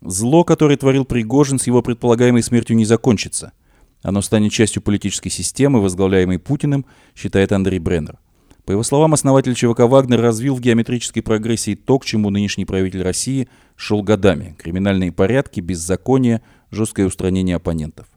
[0.02, 3.54] Зло, которое творил Пригожин с его предполагаемой смертью не закончится.
[4.02, 8.20] Оно станет частью политической системы, возглавляемой Путиным, считает Андрей Бреннер.
[8.66, 13.04] По его словам, основатель ЧВК «Вагнер» развил в геометрической прогрессии то, к чему нынешний правитель
[13.04, 18.08] России шел годами– криминальные порядки, беззаконие, жесткое устранение оппонентов.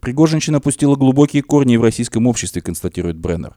[0.00, 3.56] Пригожинщина пустила глубокие корни в российском обществе, констатирует Бреннер.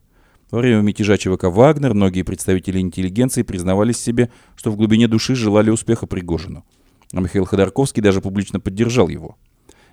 [0.52, 5.70] Во время мятежа ЧВК «Вагнер» многие представители интеллигенции признавались себе, что в глубине души желали
[5.70, 6.66] успеха Пригожину.
[7.14, 9.38] А Михаил Ходорковский даже публично поддержал его.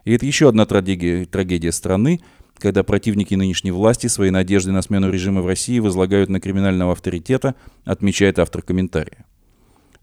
[0.05, 2.21] И это еще одна трагедия, трагедия страны,
[2.57, 7.55] когда противники нынешней власти свои надежды на смену режима в России возлагают на криминального авторитета,
[7.85, 9.27] отмечает автор комментария.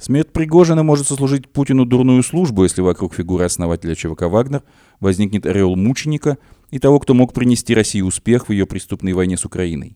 [0.03, 4.61] Смерть Пригожина может сослужить Путину дурную службу, если вокруг фигуры основателя ЧВК «Вагнер»
[4.99, 6.37] возникнет ореол мученика
[6.71, 9.95] и того, кто мог принести России успех в ее преступной войне с Украиной.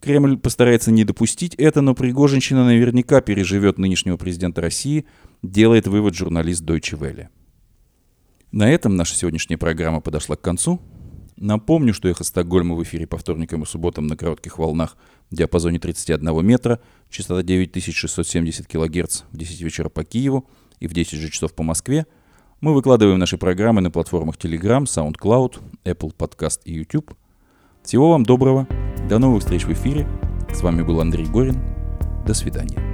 [0.00, 5.06] Кремль постарается не допустить это, но Пригожинщина наверняка переживет нынешнего президента России,
[5.42, 7.26] делает вывод журналист Deutsche Welle.
[8.52, 10.80] На этом наша сегодняшняя программа подошла к концу.
[11.42, 14.96] Напомню, что «Эхо Стокгольма» в эфире по вторникам и субботам на коротких волнах
[15.28, 16.78] в диапазоне 31 метра,
[17.10, 22.06] частота 9670 кГц в 10 вечера по Киеву и в 10 же часов по Москве.
[22.60, 27.12] Мы выкладываем наши программы на платформах Telegram, SoundCloud, Apple Podcast и YouTube.
[27.82, 28.68] Всего вам доброго,
[29.08, 30.06] до новых встреч в эфире.
[30.54, 31.60] С вами был Андрей Горин.
[32.24, 32.91] До свидания.